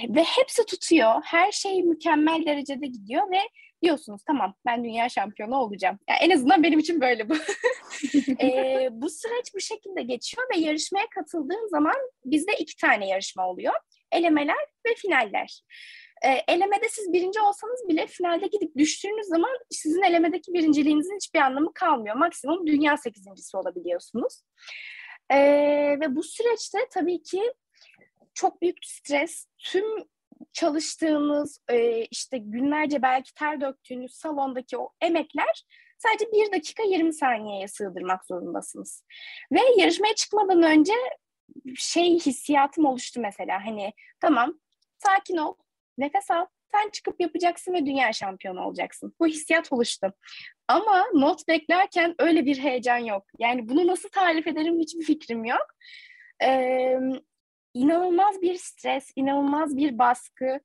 ve 0.10 0.24
hepsi 0.24 0.65
tutuyor. 0.65 1.22
Her 1.24 1.52
şey 1.52 1.84
mükemmel 1.84 2.45
derecede 2.45 2.88
gidiyor 2.88 3.32
ve 3.32 3.39
diyorsunuz 3.82 4.22
tamam 4.28 4.54
ben 4.65 4.84
dünya 4.84 5.10
şampiyonu 5.10 5.56
olacağım. 5.56 6.00
Yani 6.10 6.19
en 6.22 6.30
azından 6.30 6.63
benim 6.63 6.80
için 6.80 7.02
böyle 7.02 7.30
bu. 7.30 7.36
e, 8.41 8.89
bu 8.91 9.10
süreç 9.10 9.54
bu 9.56 9.60
şekilde 9.60 10.02
geçiyor 10.02 10.48
ve 10.56 10.60
yarışmaya 10.60 11.06
katıldığım 11.15 11.69
zaman 11.69 11.95
bizde 12.26 12.52
iki 12.60 12.78
tane 12.78 13.08
yarışma 13.08 13.50
oluyor 13.50 13.74
elemeler 14.12 14.65
ve 14.88 14.95
finaller. 14.95 15.62
E, 16.22 16.30
elemede 16.48 16.89
siz 16.89 17.13
birinci 17.13 17.41
olsanız 17.41 17.88
bile 17.88 18.08
finalde 18.08 18.48
gidip 18.48 18.78
düştüğünüz 18.78 19.28
zaman 19.28 19.58
sizin 19.69 20.02
elemedeki 20.02 20.54
birinciliğinizin 20.54 21.15
hiçbir 21.15 21.39
anlamı 21.39 21.74
kalmıyor. 21.74 22.15
Maksimum 22.15 22.67
dünya 22.67 22.98
sekizincisi 22.98 23.58
olabiliyorsunuz. 23.58 24.41
E, 25.30 25.39
ve 26.00 26.15
bu 26.15 26.24
süreçte 26.24 26.78
tabii 26.91 27.24
ki 27.24 27.54
çok 28.34 28.62
büyük 28.62 28.78
stres, 28.86 29.48
tüm 29.58 29.86
çalıştığınız, 30.54 31.62
e, 31.69 32.06
işte 32.06 32.38
günlerce 32.38 33.02
belki 33.02 33.34
ter 33.34 33.62
döktüğünüz 33.62 34.13
salondaki 34.13 34.78
o 34.78 34.89
emekler 35.02 35.65
sadece 35.98 36.32
bir 36.32 36.52
dakika 36.52 36.84
20 36.84 37.13
saniyeye 37.13 37.67
sığdırmak 37.67 38.26
zorundasınız. 38.26 39.04
Ve 39.52 39.60
yarışmaya 39.78 40.15
çıkmadan 40.15 40.63
önce 40.63 40.93
şey 41.76 42.19
hissiyatım 42.19 42.86
oluştu 42.86 43.19
mesela 43.22 43.65
hani 43.65 43.93
tamam 44.19 44.60
sakin 44.98 45.38
ol 45.38 45.54
nefes 45.98 46.32
al 46.32 46.45
Sen 46.72 46.89
çıkıp 46.89 47.22
yapacaksın 47.22 47.74
ve 47.74 47.86
dünya 47.86 48.13
şampiyonu 48.13 48.62
olacaksın. 48.62 49.13
Bu 49.19 49.28
hissiyat 49.28 49.74
oluştu. 49.74 50.13
Ama 50.67 51.06
not 51.13 51.48
beklerken 51.48 52.15
öyle 52.19 52.45
bir 52.45 52.60
heyecan 52.60 52.98
yok. 52.98 53.28
Yani 53.39 53.69
bunu 53.69 53.88
nasıl 53.88 54.10
tarif 54.10 54.48
ederim 54.48 54.80
hiçbir 54.80 55.04
fikrim 55.04 55.45
yok. 55.45 55.67
Ee, 56.43 57.00
inanılmaz 57.74 58.41
bir 58.41 58.56
stres, 58.56 59.12
inanılmaz 59.15 59.78
bir 59.78 60.00
baskı. 60.00 60.60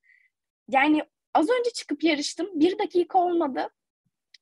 Yani 0.70 1.02
az 1.35 1.50
önce 1.50 1.70
çıkıp 1.70 2.04
yarıştım. 2.04 2.48
Bir 2.54 2.78
dakika 2.78 3.18
olmadı. 3.18 3.68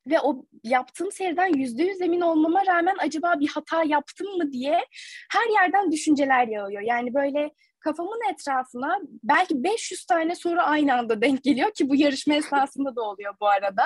Ve 0.06 0.20
o 0.20 0.44
yaptığım 0.64 1.12
seriden 1.12 1.58
yüzde 1.58 1.82
yüz 1.82 2.00
emin 2.00 2.20
olmama 2.20 2.66
rağmen 2.66 2.96
acaba 2.98 3.34
bir 3.40 3.48
hata 3.48 3.82
yaptım 3.84 4.36
mı 4.36 4.52
diye 4.52 4.80
her 5.32 5.62
yerden 5.62 5.92
düşünceler 5.92 6.48
yağıyor. 6.48 6.82
Yani 6.82 7.14
böyle 7.14 7.50
kafamın 7.80 8.32
etrafına 8.32 8.98
belki 9.22 9.64
500 9.64 10.06
tane 10.06 10.34
soru 10.34 10.60
aynı 10.60 10.94
anda 10.94 11.22
denk 11.22 11.44
geliyor 11.44 11.72
ki 11.74 11.88
bu 11.88 11.96
yarışma 11.96 12.34
esnasında 12.34 12.96
da 12.96 13.02
oluyor 13.02 13.34
bu 13.40 13.48
arada. 13.48 13.84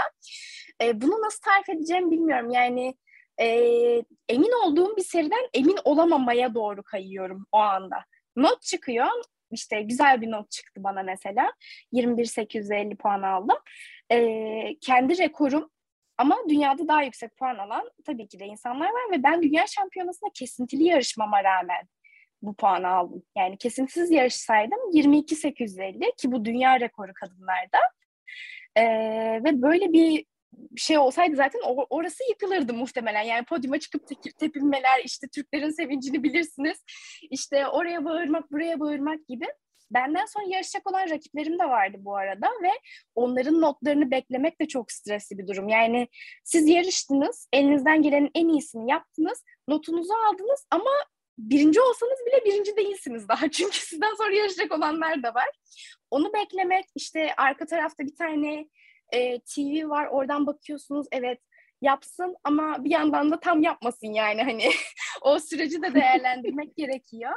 E, 0.82 1.00
bunu 1.00 1.22
nasıl 1.22 1.40
tarif 1.40 1.68
edeceğim 1.68 2.10
bilmiyorum. 2.10 2.50
Yani 2.50 2.94
e, 3.40 3.48
emin 4.28 4.66
olduğum 4.66 4.96
bir 4.96 5.02
seriden 5.02 5.48
emin 5.54 5.78
olamamaya 5.84 6.54
doğru 6.54 6.82
kayıyorum 6.82 7.46
o 7.52 7.58
anda. 7.58 7.96
Not 8.36 8.62
çıkıyor. 8.62 9.06
İşte 9.50 9.82
güzel 9.82 10.20
bir 10.20 10.30
not 10.30 10.50
çıktı 10.50 10.84
bana 10.84 11.02
mesela. 11.02 11.52
21.850 11.92 12.96
puan 12.96 13.22
aldım. 13.22 13.56
E, 14.12 14.78
kendi 14.80 15.18
rekorum 15.18 15.70
ama 16.18 16.38
dünyada 16.48 16.88
daha 16.88 17.02
yüksek 17.02 17.36
puan 17.36 17.58
alan 17.58 17.90
tabii 18.06 18.28
ki 18.28 18.40
de 18.40 18.46
insanlar 18.46 18.86
var 18.86 19.12
ve 19.12 19.22
ben 19.22 19.42
dünya 19.42 19.66
şampiyonasında 19.66 20.30
kesintili 20.34 20.84
yarışmama 20.84 21.44
rağmen 21.44 21.88
bu 22.42 22.54
puanı 22.56 22.88
aldım. 22.88 23.22
Yani 23.36 23.58
kesintisiz 23.58 24.10
yarışsaydım 24.10 24.78
22.850 24.92 26.16
ki 26.16 26.32
bu 26.32 26.44
dünya 26.44 26.80
rekoru 26.80 27.12
kadınlarda. 27.14 27.78
Ee, 28.76 28.84
ve 29.44 29.62
böyle 29.62 29.92
bir 29.92 30.24
şey 30.76 30.98
olsaydı 30.98 31.36
zaten 31.36 31.60
orası 31.90 32.24
yıkılırdı 32.30 32.74
muhtemelen. 32.74 33.22
Yani 33.22 33.44
podyuma 33.44 33.78
çıkıp 33.78 34.08
te- 34.08 34.30
tepinmeler, 34.38 35.04
işte 35.04 35.26
Türklerin 35.34 35.70
sevincini 35.70 36.22
bilirsiniz. 36.22 36.84
İşte 37.30 37.66
oraya 37.66 38.04
bağırmak, 38.04 38.52
buraya 38.52 38.80
bağırmak 38.80 39.26
gibi. 39.28 39.46
Benden 39.90 40.24
sonra 40.26 40.44
yarışacak 40.48 40.90
olan 40.90 41.10
rakiplerim 41.10 41.58
de 41.58 41.64
vardı 41.64 41.96
bu 42.00 42.16
arada 42.16 42.46
ve 42.62 42.70
onların 43.14 43.60
notlarını 43.60 44.10
beklemek 44.10 44.60
de 44.60 44.68
çok 44.68 44.92
stresli 44.92 45.38
bir 45.38 45.46
durum. 45.46 45.68
Yani 45.68 46.08
siz 46.44 46.68
yarıştınız, 46.68 47.48
elinizden 47.52 48.02
gelenin 48.02 48.30
en 48.34 48.48
iyisini 48.48 48.90
yaptınız, 48.90 49.44
notunuzu 49.68 50.12
aldınız 50.14 50.66
ama 50.70 50.90
birinci 51.38 51.80
olsanız 51.80 52.18
bile 52.26 52.44
birinci 52.44 52.76
değilsiniz 52.76 53.28
daha. 53.28 53.50
Çünkü 53.50 53.78
sizden 53.78 54.14
sonra 54.14 54.34
yarışacak 54.34 54.72
olanlar 54.72 55.22
da 55.22 55.34
var. 55.34 55.48
Onu 56.10 56.32
beklemek, 56.32 56.84
işte 56.94 57.34
arka 57.36 57.66
tarafta 57.66 58.04
bir 58.04 58.16
tane 58.16 58.68
e, 59.12 59.40
TV 59.40 59.88
var, 59.88 60.06
oradan 60.06 60.46
bakıyorsunuz, 60.46 61.06
evet 61.12 61.40
yapsın 61.82 62.36
ama 62.44 62.84
bir 62.84 62.90
yandan 62.90 63.30
da 63.30 63.40
tam 63.40 63.62
yapmasın 63.62 64.12
yani 64.12 64.42
hani 64.42 64.70
o 65.22 65.38
süreci 65.38 65.82
de 65.82 65.94
değerlendirmek 65.94 66.76
gerekiyor. 66.76 67.32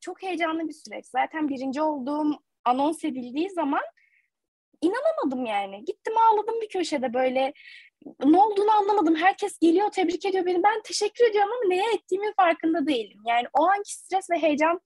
Çok 0.00 0.22
heyecanlı 0.22 0.68
bir 0.68 0.72
süreç. 0.72 1.06
Zaten 1.06 1.48
birinci 1.48 1.82
olduğum 1.82 2.42
anons 2.64 3.04
edildiği 3.04 3.50
zaman 3.50 3.82
inanamadım 4.82 5.46
yani. 5.46 5.84
Gittim 5.84 6.14
ağladım 6.18 6.60
bir 6.62 6.68
köşede 6.68 7.14
böyle 7.14 7.52
ne 8.24 8.38
olduğunu 8.38 8.70
anlamadım. 8.70 9.16
Herkes 9.16 9.58
geliyor, 9.58 9.90
tebrik 9.90 10.26
ediyor 10.26 10.46
beni. 10.46 10.62
Ben 10.62 10.82
teşekkür 10.84 11.30
ediyorum 11.30 11.50
ama 11.52 11.68
neye 11.68 11.94
ettiğimin 11.94 12.32
farkında 12.36 12.86
değilim. 12.86 13.20
Yani 13.26 13.46
o 13.52 13.68
anki 13.68 13.94
stres 13.94 14.30
ve 14.30 14.38
heyecan 14.38 14.80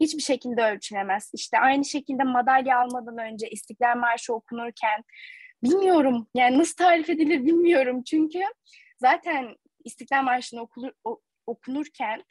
hiçbir 0.00 0.22
şekilde 0.22 0.62
ölçülemez. 0.62 1.30
İşte 1.34 1.58
aynı 1.58 1.84
şekilde 1.84 2.22
madalya 2.22 2.80
almadan 2.80 3.18
önce 3.18 3.50
İstiklal 3.50 3.96
Marşı 3.96 4.34
okunurken 4.34 5.04
bilmiyorum 5.62 6.26
yani 6.34 6.58
nasıl 6.58 6.76
tarif 6.76 7.10
edilir 7.10 7.44
bilmiyorum. 7.44 8.02
Çünkü 8.02 8.40
zaten 8.98 9.56
İstiklal 9.84 10.22
Marşı'nı 10.22 10.66
okunurken 11.46 12.24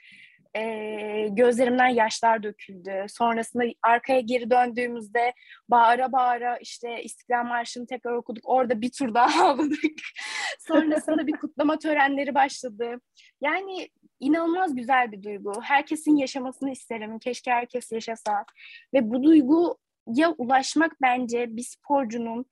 e, 0.56 1.28
gözlerimden 1.32 1.88
yaşlar 1.88 2.44
döküldü. 2.44 3.06
Sonrasında 3.08 3.64
arkaya 3.84 4.20
geri 4.20 4.50
döndüğümüzde 4.50 5.34
bağıra 5.70 6.12
bağıra 6.12 6.58
işte 6.58 7.04
İstiklal 7.04 7.44
Marşı'nı 7.44 7.88
tekrar 7.88 8.12
okuduk. 8.12 8.44
Orada 8.50 8.82
bir 8.82 8.92
tur 8.92 9.14
daha 9.14 9.46
ağladık. 9.50 10.00
Sonrasında 10.60 11.28
bir 11.28 11.34
kutlama 11.34 11.80
törenleri 11.80 12.36
başladı. 12.36 13.00
Yani 13.42 13.90
inanılmaz 14.20 14.76
güzel 14.76 15.12
bir 15.12 15.24
duygu. 15.24 15.54
Herkesin 15.62 16.18
yaşamasını 16.18 16.72
isterim. 16.72 17.20
Keşke 17.20 17.52
herkes 17.52 17.92
yaşasa. 17.92 18.46
Ve 18.94 19.10
bu 19.10 19.24
duyguya 19.24 20.30
ulaşmak 20.38 20.92
bence 21.02 21.56
bir 21.56 21.64
sporcunun 21.64 22.46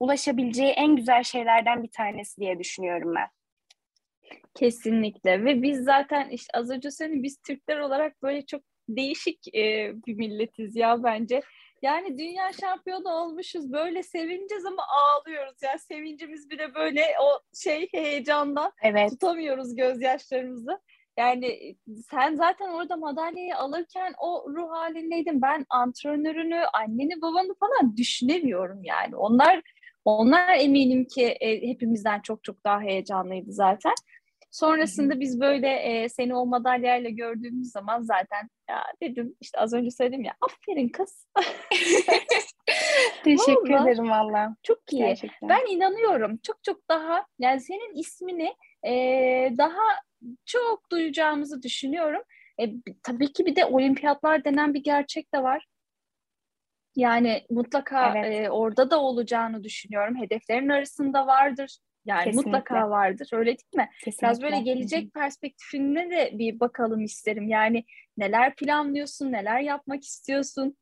ulaşabileceği 0.00 0.70
en 0.70 0.96
güzel 0.96 1.22
şeylerden 1.22 1.82
bir 1.82 1.90
tanesi 1.90 2.40
diye 2.40 2.58
düşünüyorum 2.58 3.14
ben. 3.14 3.35
Kesinlikle 4.54 5.44
ve 5.44 5.62
biz 5.62 5.84
zaten 5.84 6.28
işte 6.28 6.58
az 6.58 6.70
önce 6.70 6.90
söyledim 6.90 7.22
biz 7.22 7.38
Türkler 7.46 7.78
olarak 7.78 8.22
böyle 8.22 8.46
çok 8.46 8.62
değişik 8.88 9.54
e, 9.54 9.92
bir 10.06 10.14
milletiz 10.14 10.76
ya 10.76 11.02
bence. 11.02 11.40
Yani 11.82 12.18
dünya 12.18 12.52
şampiyonu 12.60 13.08
olmuşuz 13.08 13.72
böyle 13.72 14.02
sevineceğiz 14.02 14.66
ama 14.66 14.82
ağlıyoruz. 14.88 15.56
Yani 15.62 15.78
sevincimiz 15.78 16.50
bile 16.50 16.74
böyle 16.74 17.02
o 17.22 17.40
şey 17.62 17.88
heyecandan 17.92 18.72
evet. 18.82 19.10
tutamıyoruz 19.10 19.76
gözyaşlarımızı. 19.76 20.80
Yani 21.18 21.76
sen 22.10 22.34
zaten 22.34 22.68
orada 22.68 22.96
madalyayı 22.96 23.56
alırken 23.56 24.14
o 24.18 24.46
ruh 24.50 24.70
halindeydin. 24.70 25.42
Ben 25.42 25.66
antrenörünü, 25.70 26.64
anneni, 26.72 27.22
babanı 27.22 27.54
falan 27.54 27.96
düşünemiyorum 27.96 28.84
yani. 28.84 29.16
Onlar 29.16 29.62
onlar 30.06 30.56
eminim 30.58 31.04
ki 31.04 31.26
e, 31.26 31.68
hepimizden 31.68 32.20
çok 32.20 32.44
çok 32.44 32.64
daha 32.64 32.80
heyecanlıydı 32.80 33.52
zaten. 33.52 33.94
Sonrasında 34.50 35.20
biz 35.20 35.40
böyle 35.40 35.68
e, 35.68 36.08
seni 36.08 36.34
o 36.34 36.46
madalyayla 36.46 37.10
gördüğümüz 37.10 37.70
zaman 37.70 38.02
zaten 38.02 38.50
ya 38.70 38.82
dedim 39.02 39.36
işte 39.40 39.60
az 39.60 39.72
önce 39.72 39.90
söyledim 39.90 40.24
ya 40.24 40.32
aferin 40.40 40.88
kız. 40.88 41.26
Teşekkür 43.24 43.70
vallahi, 43.70 43.90
ederim 43.90 44.10
valla. 44.10 44.56
Çok 44.62 44.92
iyi. 44.92 44.98
Gerçekten. 44.98 45.48
Ben 45.48 45.66
inanıyorum. 45.70 46.36
Çok 46.42 46.64
çok 46.64 46.88
daha 46.88 47.26
yani 47.38 47.60
senin 47.60 47.94
ismini 47.94 48.54
e, 48.86 48.92
daha 49.58 49.82
çok 50.44 50.90
duyacağımızı 50.90 51.62
düşünüyorum. 51.62 52.22
E, 52.60 52.64
tabii 53.02 53.32
ki 53.32 53.46
bir 53.46 53.56
de 53.56 53.64
olimpiyatlar 53.64 54.44
denen 54.44 54.74
bir 54.74 54.82
gerçek 54.82 55.34
de 55.34 55.42
var. 55.42 55.66
Yani 56.96 57.46
mutlaka 57.50 58.18
evet. 58.18 58.46
e, 58.46 58.50
orada 58.50 58.90
da 58.90 59.00
olacağını 59.00 59.64
düşünüyorum. 59.64 60.22
Hedeflerin 60.22 60.68
arasında 60.68 61.26
vardır. 61.26 61.78
Yani 62.04 62.24
Kesinlikle. 62.24 62.50
mutlaka 62.50 62.90
vardır. 62.90 63.28
Öyle 63.32 63.50
değil 63.50 63.58
mi? 63.74 63.90
Kesinlikle. 64.04 64.26
Biraz 64.26 64.42
böyle 64.42 64.60
gelecek 64.60 65.14
perspektifine 65.14 66.10
de 66.10 66.30
bir 66.32 66.60
bakalım 66.60 67.04
isterim. 67.04 67.48
Yani 67.48 67.84
neler 68.16 68.54
planlıyorsun, 68.54 69.32
neler 69.32 69.60
yapmak 69.60 70.04
istiyorsun? 70.04 70.76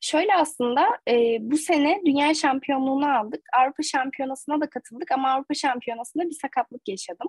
Şöyle 0.00 0.34
aslında 0.34 0.86
e, 1.08 1.38
bu 1.40 1.56
sene 1.56 2.00
dünya 2.06 2.34
şampiyonluğunu 2.34 3.18
aldık. 3.18 3.40
Avrupa 3.58 3.82
şampiyonasına 3.82 4.60
da 4.60 4.70
katıldık 4.70 5.12
ama 5.12 5.30
Avrupa 5.30 5.54
şampiyonasında 5.54 6.24
bir 6.24 6.38
sakatlık 6.42 6.88
yaşadım. 6.88 7.28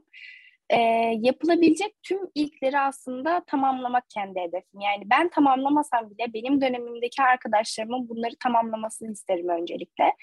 E, 0.71 0.79
yapılabilecek 1.21 2.03
tüm 2.03 2.19
ilkleri 2.35 2.79
aslında 2.79 3.43
tamamlamak 3.47 4.03
kendi 4.09 4.39
hedefim. 4.39 4.79
Yani 4.79 5.03
ben 5.05 5.29
tamamlamasam 5.29 6.09
bile 6.09 6.33
benim 6.33 6.61
dönemimdeki 6.61 7.23
arkadaşlarımın 7.23 8.09
bunları 8.09 8.33
tamamlamasını 8.43 9.11
isterim 9.11 9.49
öncelikle. 9.49 10.13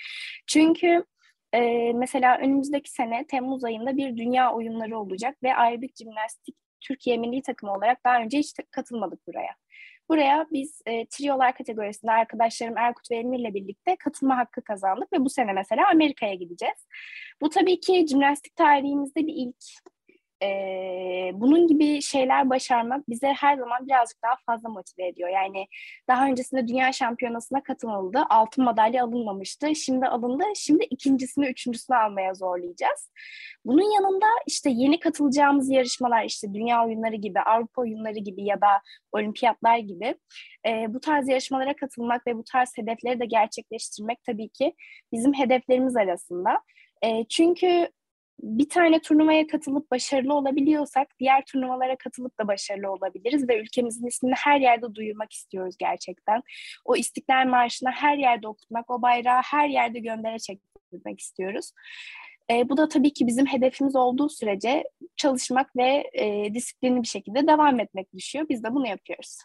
Çünkü 0.46 1.04
e, 1.52 1.92
mesela 1.92 2.38
önümüzdeki 2.38 2.90
sene 2.90 3.26
Temmuz 3.26 3.64
ayında 3.64 3.96
bir 3.96 4.16
dünya 4.16 4.52
oyunları 4.52 4.98
olacak 4.98 5.42
ve 5.42 5.54
aerobik 5.54 5.96
jimnastik 5.96 6.56
Türkiye 6.80 7.16
milli 7.16 7.42
takımı 7.42 7.72
olarak 7.72 8.04
daha 8.04 8.20
önce 8.20 8.38
hiç 8.38 8.54
katılmadık 8.70 9.26
buraya. 9.26 9.54
Buraya 10.08 10.46
biz 10.52 10.82
e, 10.87 11.06
triolar 11.06 11.54
kategorisinde 11.54 12.12
arkadaşlarım 12.12 12.78
Erkut 12.78 13.11
ve 13.11 13.16
Emir 13.16 13.38
ile 13.38 13.54
birlikte 13.54 13.96
katılma 13.96 14.37
hakkı 14.37 14.62
kazandık 14.62 15.12
ve 15.12 15.20
bu 15.20 15.30
sene 15.30 15.52
mesela 15.52 15.90
Amerika'ya 15.92 16.34
gideceğiz. 16.34 16.87
Bu 17.40 17.48
tabii 17.48 17.80
ki 17.80 18.06
jimnastik 18.06 18.56
tarihimizde 18.56 19.26
bir 19.26 19.34
ilk 19.37 19.64
e, 20.42 20.51
bunun 21.35 21.66
gibi 21.66 22.03
şeyler 22.03 22.51
başarmak 22.51 23.09
bize 23.09 23.27
her 23.27 23.57
zaman 23.57 23.87
birazcık 23.87 24.22
daha 24.22 24.35
fazla 24.46 24.68
motive 24.68 25.09
ediyor. 25.09 25.29
Yani 25.29 25.66
daha 26.09 26.27
öncesinde 26.27 26.68
dünya 26.68 26.92
şampiyonasına 26.92 27.62
katılıldı. 27.62 28.22
Altın 28.31 28.64
madalya 28.64 29.05
alınmamıştı. 29.05 29.74
Şimdi 29.74 30.07
alındı. 30.07 30.44
Şimdi 30.57 30.85
ikincisini, 30.85 31.46
üçüncüsünü 31.46 31.96
almaya 31.96 32.35
zorlayacağız. 32.35 33.11
Bunun 33.64 33.94
yanında 33.94 34.27
işte 34.46 34.70
yeni 34.70 35.01
katılacağımız 35.01 35.70
yarışmalar 35.70 36.24
işte 36.24 36.55
dünya 36.55 36.87
oyunları 36.87 37.16
gibi, 37.16 37.40
Avrupa 37.40 37.83
oyunları 37.83 38.18
gibi 38.18 38.44
ya 38.44 38.61
da 38.61 38.68
olimpiyatlar 39.12 39.79
gibi 39.79 40.14
e, 40.66 40.94
bu 40.94 41.01
tarz 41.01 41.29
yarışmalara 41.29 41.77
katılmak 41.77 42.27
ve 42.27 42.37
bu 42.37 42.44
tarz 42.44 42.72
hedefleri 42.77 43.20
de 43.20 43.27
gerçekleştirmek 43.27 44.24
tabii 44.24 44.48
ki 44.48 44.74
bizim 45.12 45.33
hedeflerimiz 45.33 45.96
arasında. 45.96 46.61
E, 47.03 47.24
çünkü 47.29 47.88
bir 48.42 48.68
tane 48.68 49.01
turnuvaya 49.01 49.46
katılıp 49.46 49.90
başarılı 49.90 50.35
olabiliyorsak 50.35 51.09
diğer 51.18 51.44
turnuvalara 51.44 51.96
katılıp 51.96 52.38
da 52.40 52.48
başarılı 52.48 52.92
olabiliriz 52.92 53.48
ve 53.48 53.61
ülkemizin 53.61 54.07
ismini 54.07 54.35
her 54.35 54.61
yerde 54.61 54.94
duyurmak 54.94 55.33
istiyoruz 55.33 55.74
gerçekten. 55.79 56.42
O 56.85 56.96
İstiklal 56.96 57.46
Marşı'na 57.46 57.90
her 57.90 58.16
yerde 58.16 58.48
okutmak, 58.48 58.90
o 58.90 59.03
bayrağı 59.03 59.40
her 59.44 59.68
yerde 59.68 59.98
göndere 59.98 60.38
çekmek 60.38 61.20
istiyoruz. 61.20 61.72
E, 62.51 62.68
bu 62.68 62.77
da 62.77 62.88
tabii 62.88 63.12
ki 63.12 63.27
bizim 63.27 63.46
hedefimiz 63.46 63.96
olduğu 63.96 64.29
sürece 64.29 64.85
çalışmak 65.16 65.77
ve 65.77 66.11
e, 66.12 66.55
disiplinli 66.55 67.03
bir 67.03 67.09
şekilde 67.09 67.46
devam 67.46 67.81
etmek 67.81 68.14
düşüyor. 68.14 68.46
Biz 68.48 68.64
de 68.64 68.74
bunu 68.74 68.88
yapıyoruz. 68.88 69.38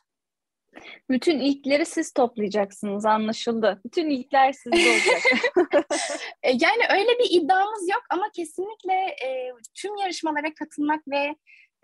Bütün 1.09 1.39
ilkleri 1.39 1.85
siz 1.85 2.13
toplayacaksınız 2.13 3.05
anlaşıldı. 3.05 3.81
Bütün 3.85 4.09
ilkler 4.09 4.53
sizde 4.53 4.89
olacak. 4.89 5.21
E, 6.43 6.49
yani 6.51 6.83
öyle 6.89 7.09
bir 7.19 7.41
iddiamız 7.41 7.89
yok 7.89 8.03
ama 8.09 8.25
kesinlikle 8.35 8.93
e, 8.93 9.51
tüm 9.75 9.95
yarışmalara 9.97 10.53
katılmak 10.53 11.07
ve 11.07 11.35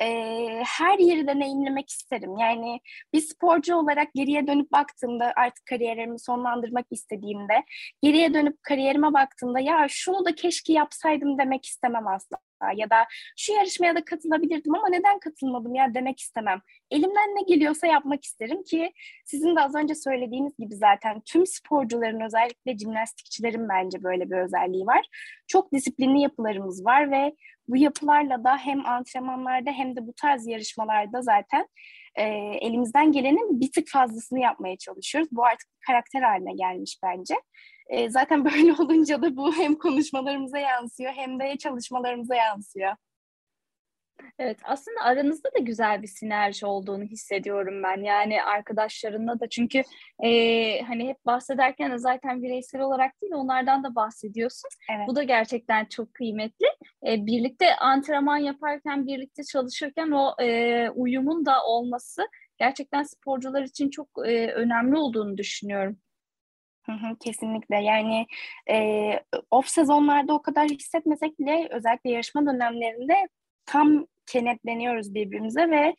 e, 0.01 0.07
her 0.65 0.99
yeri 0.99 1.27
deneyimlemek 1.27 1.89
isterim. 1.89 2.37
Yani 2.37 2.79
bir 3.13 3.21
sporcu 3.21 3.75
olarak 3.75 4.13
geriye 4.15 4.47
dönüp 4.47 4.71
baktığımda 4.71 5.33
artık 5.35 5.65
kariyerimi 5.65 6.19
sonlandırmak 6.19 6.85
istediğimde 6.91 7.63
geriye 8.03 8.33
dönüp 8.33 8.63
kariyerime 8.63 9.13
baktığımda 9.13 9.59
ya 9.59 9.87
şunu 9.89 10.25
da 10.25 10.35
keşke 10.35 10.73
yapsaydım 10.73 11.37
demek 11.37 11.65
istemem 11.65 12.07
asla 12.07 12.37
ya 12.75 12.89
da 12.89 13.05
şu 13.37 13.53
yarışmaya 13.53 13.95
da 13.95 14.05
katılabilirdim 14.05 14.75
ama 14.75 14.89
neden 14.89 15.19
katılmadım 15.19 15.75
ya 15.75 15.93
demek 15.93 16.19
istemem. 16.19 16.61
Elimden 16.91 17.35
ne 17.35 17.41
geliyorsa 17.47 17.87
yapmak 17.87 18.23
isterim 18.23 18.63
ki 18.63 18.91
sizin 19.25 19.55
de 19.55 19.61
az 19.61 19.75
önce 19.75 19.95
söylediğiniz 19.95 20.57
gibi 20.59 20.75
zaten 20.75 21.21
tüm 21.25 21.45
sporcuların 21.45 22.19
özellikle 22.19 22.77
jimnastikçilerin 22.77 23.69
bence 23.69 24.03
böyle 24.03 24.29
bir 24.29 24.37
özelliği 24.37 24.85
var. 24.85 25.05
Çok 25.47 25.73
disiplinli 25.73 26.21
yapılarımız 26.21 26.85
var 26.85 27.11
ve 27.11 27.35
bu 27.67 27.77
yapılarla 27.77 28.43
da 28.43 28.57
hem 28.57 28.85
antrenmanlarda 28.85 29.71
hem 29.71 29.95
de 29.95 30.07
bu 30.07 30.13
tarz 30.13 30.47
yarışmalarda 30.47 31.21
zaten 31.21 31.67
e, 32.15 32.23
elimizden 32.61 33.11
gelenin 33.11 33.61
bir 33.61 33.71
tık 33.71 33.87
fazlasını 33.89 34.39
yapmaya 34.39 34.77
çalışıyoruz. 34.77 35.29
Bu 35.31 35.45
artık 35.45 35.69
karakter 35.87 36.21
haline 36.21 36.53
gelmiş 36.53 36.99
bence. 37.03 37.35
E, 37.89 38.09
zaten 38.09 38.45
böyle 38.45 38.73
olunca 38.73 39.21
da 39.21 39.35
bu 39.37 39.55
hem 39.55 39.75
konuşmalarımıza 39.75 40.57
yansıyor 40.57 41.11
hem 41.11 41.39
de 41.39 41.57
çalışmalarımıza 41.57 42.35
yansıyor. 42.35 42.95
Evet 44.39 44.59
aslında 44.63 45.01
aranızda 45.01 45.49
da 45.57 45.59
güzel 45.59 46.01
bir 46.01 46.07
sinerji 46.07 46.65
olduğunu 46.65 47.03
hissediyorum 47.03 47.83
ben 47.83 48.03
yani 48.03 48.43
arkadaşlarınla 48.43 49.39
da 49.39 49.49
çünkü 49.49 49.81
e, 50.23 50.81
hani 50.81 51.07
hep 51.07 51.25
bahsederken 51.25 51.91
de 51.91 51.97
zaten 51.97 52.43
bireysel 52.43 52.81
olarak 52.81 53.21
değil 53.21 53.33
onlardan 53.33 53.83
da 53.83 53.95
bahsediyorsun. 53.95 54.69
Evet. 54.95 55.07
Bu 55.07 55.15
da 55.15 55.23
gerçekten 55.23 55.85
çok 55.85 56.13
kıymetli. 56.13 56.65
E, 57.07 57.25
birlikte 57.25 57.75
antrenman 57.75 58.37
yaparken 58.37 59.07
birlikte 59.07 59.43
çalışırken 59.43 60.11
o 60.11 60.35
e, 60.41 60.89
uyumun 60.89 61.45
da 61.45 61.63
olması 61.65 62.27
gerçekten 62.57 63.03
sporcular 63.03 63.61
için 63.61 63.89
çok 63.89 64.07
e, 64.25 64.51
önemli 64.51 64.97
olduğunu 64.97 65.37
düşünüyorum. 65.37 65.97
Hı 66.91 67.15
kesinlikle 67.19 67.75
yani 67.75 68.27
e, 68.69 69.09
off 69.51 69.67
sezonlarda 69.67 70.33
o 70.33 70.41
kadar 70.41 70.67
hissetmesek 70.69 71.39
bile 71.39 71.67
özellikle 71.71 72.09
yarışma 72.09 72.45
dönemlerinde 72.45 73.13
tam 73.65 74.05
kenetleniyoruz 74.25 75.13
birbirimize 75.13 75.69
ve 75.69 75.95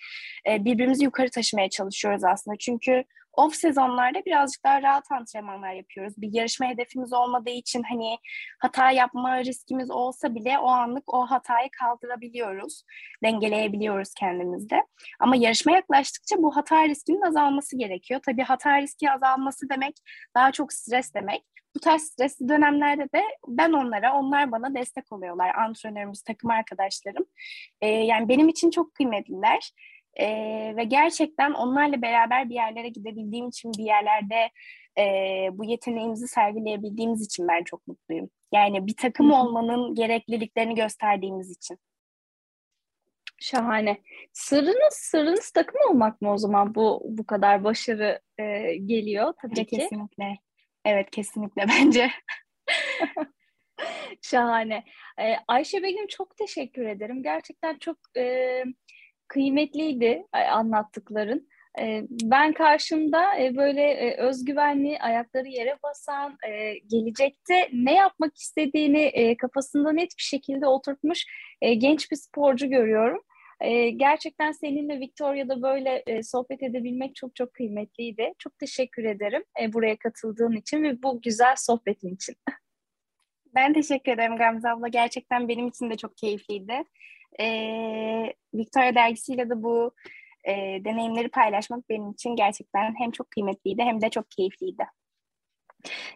e, 0.49 0.65
birbirimizi 0.65 1.05
yukarı 1.05 1.31
taşımaya 1.31 1.71
çalışıyoruz 1.71 2.25
aslında. 2.25 2.57
Çünkü 2.59 3.05
off 3.33 3.55
sezonlarda 3.55 4.25
birazcık 4.25 4.65
daha 4.65 4.83
rahat 4.83 5.13
antrenmanlar 5.13 5.73
yapıyoruz. 5.73 6.15
Bir 6.17 6.33
yarışma 6.33 6.67
hedefimiz 6.67 7.13
olmadığı 7.13 7.51
için 7.51 7.83
hani 7.83 8.19
hata 8.59 8.91
yapma 8.91 9.45
riskimiz 9.45 9.91
olsa 9.91 10.35
bile 10.35 10.59
o 10.59 10.67
anlık 10.67 11.15
o 11.15 11.27
hatayı 11.27 11.69
kaldırabiliyoruz. 11.81 12.83
Dengeleyebiliyoruz 13.25 14.15
kendimizde. 14.15 14.87
Ama 15.21 15.37
yarışma 15.37 15.73
yaklaştıkça 15.73 16.37
bu 16.39 16.57
hata 16.57 16.89
riskinin 16.89 17.23
azalması 17.23 17.79
gerekiyor. 17.79 18.21
Tabii 18.27 18.43
hata 18.43 18.83
riski 18.83 19.11
azalması 19.11 19.69
demek 19.69 19.97
daha 20.35 20.53
çok 20.53 20.73
stres 20.73 21.15
demek. 21.15 21.45
Bu 21.75 21.81
tarz 21.81 22.03
stresli 22.03 22.49
dönemlerde 22.49 23.03
de 23.03 23.23
ben 23.49 23.73
onlara, 23.73 24.19
onlar 24.19 24.53
bana 24.53 24.75
destek 24.75 25.13
oluyorlar. 25.13 25.55
Antrenörümüz, 25.55 26.23
takım 26.23 26.51
arkadaşlarım. 26.51 27.25
Ee, 27.81 27.89
yani 27.89 28.29
benim 28.29 28.49
için 28.49 28.71
çok 28.71 28.95
kıymetliler. 28.95 29.73
Ee, 30.17 30.73
ve 30.77 30.85
gerçekten 30.85 31.53
onlarla 31.53 32.03
beraber 32.03 32.51
bir 32.51 32.55
yerlere 32.55 32.89
gidebildiğim 32.89 33.49
için, 33.49 33.73
bir 33.79 33.85
yerlerde 33.85 34.51
e, 34.99 35.05
bu 35.53 35.65
yeteneğimizi 35.65 36.29
sergileyebildiğimiz 36.29 37.27
için 37.27 37.49
ben 37.49 37.65
çok 37.65 37.87
mutluyum. 37.87 38.31
Yani 38.53 38.87
bir 38.87 38.97
takım 38.97 39.33
olmanın 39.33 39.95
gerekliliklerini 39.95 40.75
gösterdiğimiz 40.75 41.51
için. 41.51 41.79
Şahane. 43.41 44.01
Sırrınız, 44.33 44.95
sırrınız 44.95 45.51
takım 45.51 45.81
olmak 45.91 46.21
mı 46.21 46.33
o 46.33 46.39
zaman 46.39 46.75
bu 46.75 47.03
bu 47.05 47.27
kadar 47.27 47.65
başarı 47.65 48.21
e, 48.39 48.75
geliyor 48.77 49.35
tabii 49.43 49.55
evet, 49.57 49.71
ki. 49.71 49.77
Kesinlikle. 49.77 50.39
Evet 50.85 51.11
kesinlikle 51.11 51.65
bence. 51.69 52.11
Şahane. 54.23 54.85
Ee, 55.19 55.37
Ayşe 55.49 55.83
Begüm 55.83 56.07
çok 56.07 56.37
teşekkür 56.37 56.87
ederim. 56.87 57.23
Gerçekten 57.23 57.79
çok 57.79 57.97
e, 58.17 58.65
kıymetliydi 59.31 60.27
anlattıkların. 60.33 61.49
E, 61.81 62.03
ben 62.11 62.53
karşımda 62.53 63.39
e, 63.41 63.57
böyle 63.57 63.83
e, 63.83 64.17
özgüvenli, 64.17 64.99
ayakları 64.99 65.49
yere 65.49 65.79
basan, 65.83 66.39
e, 66.49 66.79
gelecekte 66.79 67.69
ne 67.73 67.95
yapmak 67.95 68.37
istediğini 68.37 69.03
e, 69.03 69.37
kafasında 69.37 69.93
net 69.93 70.11
bir 70.19 70.23
şekilde 70.23 70.67
oturtmuş 70.67 71.27
e, 71.61 71.75
genç 71.75 72.11
bir 72.11 72.17
sporcu 72.17 72.71
görüyorum. 72.71 73.23
E, 73.61 73.91
gerçekten 73.91 74.53
seninle 74.53 75.01
Victoria'da 75.01 75.63
böyle 75.63 76.03
e, 76.07 76.23
sohbet 76.23 76.63
edebilmek 76.63 77.17
çok 77.17 77.37
çok 77.37 77.55
kıymetliydi. 77.55 78.33
Çok 78.39 78.59
teşekkür 78.59 79.05
ederim 79.05 79.45
e, 79.63 79.73
buraya 79.73 79.97
katıldığın 79.97 80.57
için 80.57 80.83
ve 80.83 81.03
bu 81.03 81.21
güzel 81.23 81.55
sohbetin 81.57 82.15
için. 82.15 82.37
Ben 83.55 83.73
teşekkür 83.73 84.13
ederim 84.13 84.37
Gamze 84.37 84.69
abla. 84.69 84.89
Gerçekten 84.89 85.49
benim 85.49 85.69
için 85.69 85.91
de 85.91 85.97
çok 85.97 86.17
keyifliydi. 86.17 86.85
Ee, 87.41 88.35
Victoria 88.55 88.95
dergisiyle 88.95 89.51
de 89.51 89.63
bu 89.63 89.95
e, 90.45 90.53
deneyimleri 90.85 91.29
paylaşmak 91.29 91.89
benim 91.89 92.11
için 92.11 92.37
gerçekten 92.37 92.95
hem 92.99 93.11
çok 93.11 93.31
kıymetliydi 93.31 93.83
hem 93.83 94.01
de 94.01 94.11
çok 94.11 94.31
keyifliydi. 94.31 94.85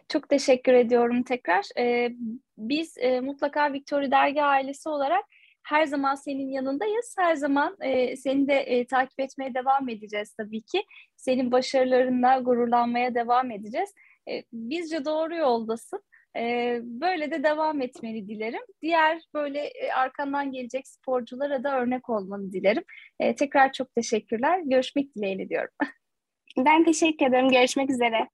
Çok 0.09 0.29
teşekkür 0.29 0.73
ediyorum 0.73 1.23
tekrar. 1.23 1.65
Ee, 1.77 2.11
biz 2.57 2.97
e, 2.97 3.19
mutlaka 3.19 3.73
Victoria 3.73 4.11
Dergi 4.11 4.43
ailesi 4.43 4.89
olarak 4.89 5.25
her 5.63 5.85
zaman 5.85 6.15
senin 6.15 6.49
yanındayız. 6.49 7.15
Her 7.17 7.35
zaman 7.35 7.77
e, 7.81 8.15
seni 8.15 8.47
de 8.47 8.53
e, 8.53 8.87
takip 8.87 9.19
etmeye 9.19 9.53
devam 9.53 9.89
edeceğiz 9.89 10.33
tabii 10.33 10.61
ki. 10.61 10.83
Senin 11.15 11.51
başarılarınla 11.51 12.39
gururlanmaya 12.39 13.15
devam 13.15 13.51
edeceğiz. 13.51 13.93
E, 14.29 14.43
bizce 14.53 15.05
doğru 15.05 15.35
yoldasın. 15.35 16.01
E, 16.37 16.79
böyle 16.83 17.31
de 17.31 17.43
devam 17.43 17.81
etmeni 17.81 18.27
dilerim. 18.27 18.61
Diğer 18.81 19.21
böyle 19.33 19.59
e, 19.59 19.91
arkandan 19.91 20.51
gelecek 20.51 20.87
sporculara 20.87 21.63
da 21.63 21.79
örnek 21.79 22.09
olmanı 22.09 22.51
dilerim. 22.51 22.83
E, 23.19 23.35
tekrar 23.35 23.71
çok 23.71 23.95
teşekkürler. 23.95 24.61
Görüşmek 24.65 25.15
dileğiyle 25.15 25.49
diyorum. 25.49 25.71
Ben 26.57 26.83
teşekkür 26.83 27.25
ederim. 27.25 27.49
Görüşmek 27.49 27.89
üzere. 27.89 28.29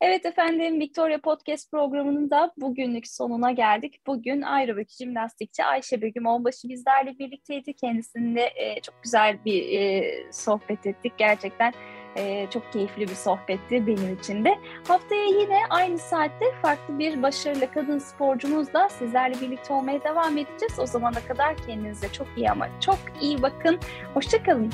Evet 0.00 0.26
efendim 0.26 0.80
Victoria 0.80 1.18
Podcast 1.20 1.70
programının 1.70 2.30
da 2.30 2.52
bugünlük 2.56 3.08
sonuna 3.08 3.50
geldik. 3.50 4.00
Bugün 4.06 4.42
aerobik 4.42 4.90
jimnastikçi 4.90 5.64
Ayşe 5.64 6.02
Begüm 6.02 6.26
Onbaşı 6.26 6.68
bizlerle 6.68 7.18
birlikteydi. 7.18 7.74
Kendisinde 7.74 8.52
e, 8.56 8.80
çok 8.80 9.02
güzel 9.02 9.44
bir 9.44 9.78
e, 9.80 10.32
sohbet 10.32 10.86
ettik. 10.86 11.12
Gerçekten 11.18 11.72
e, 12.16 12.46
çok 12.50 12.72
keyifli 12.72 13.08
bir 13.08 13.14
sohbetti 13.14 13.86
benim 13.86 14.14
için 14.14 14.44
de. 14.44 14.58
Haftaya 14.88 15.24
yine 15.24 15.58
aynı 15.70 15.98
saatte 15.98 16.44
farklı 16.62 16.98
bir 16.98 17.22
başarılı 17.22 17.72
kadın 17.72 17.98
sporcumuzla 17.98 18.88
sizlerle 18.88 19.40
birlikte 19.40 19.72
olmaya 19.72 20.04
devam 20.04 20.38
edeceğiz. 20.38 20.78
O 20.78 20.86
zamana 20.86 21.20
kadar 21.28 21.56
kendinize 21.56 22.12
çok 22.12 22.26
iyi 22.36 22.50
ama 22.50 22.68
çok 22.80 22.98
iyi 23.20 23.42
bakın. 23.42 23.78
Hoşçakalın. 24.14 24.72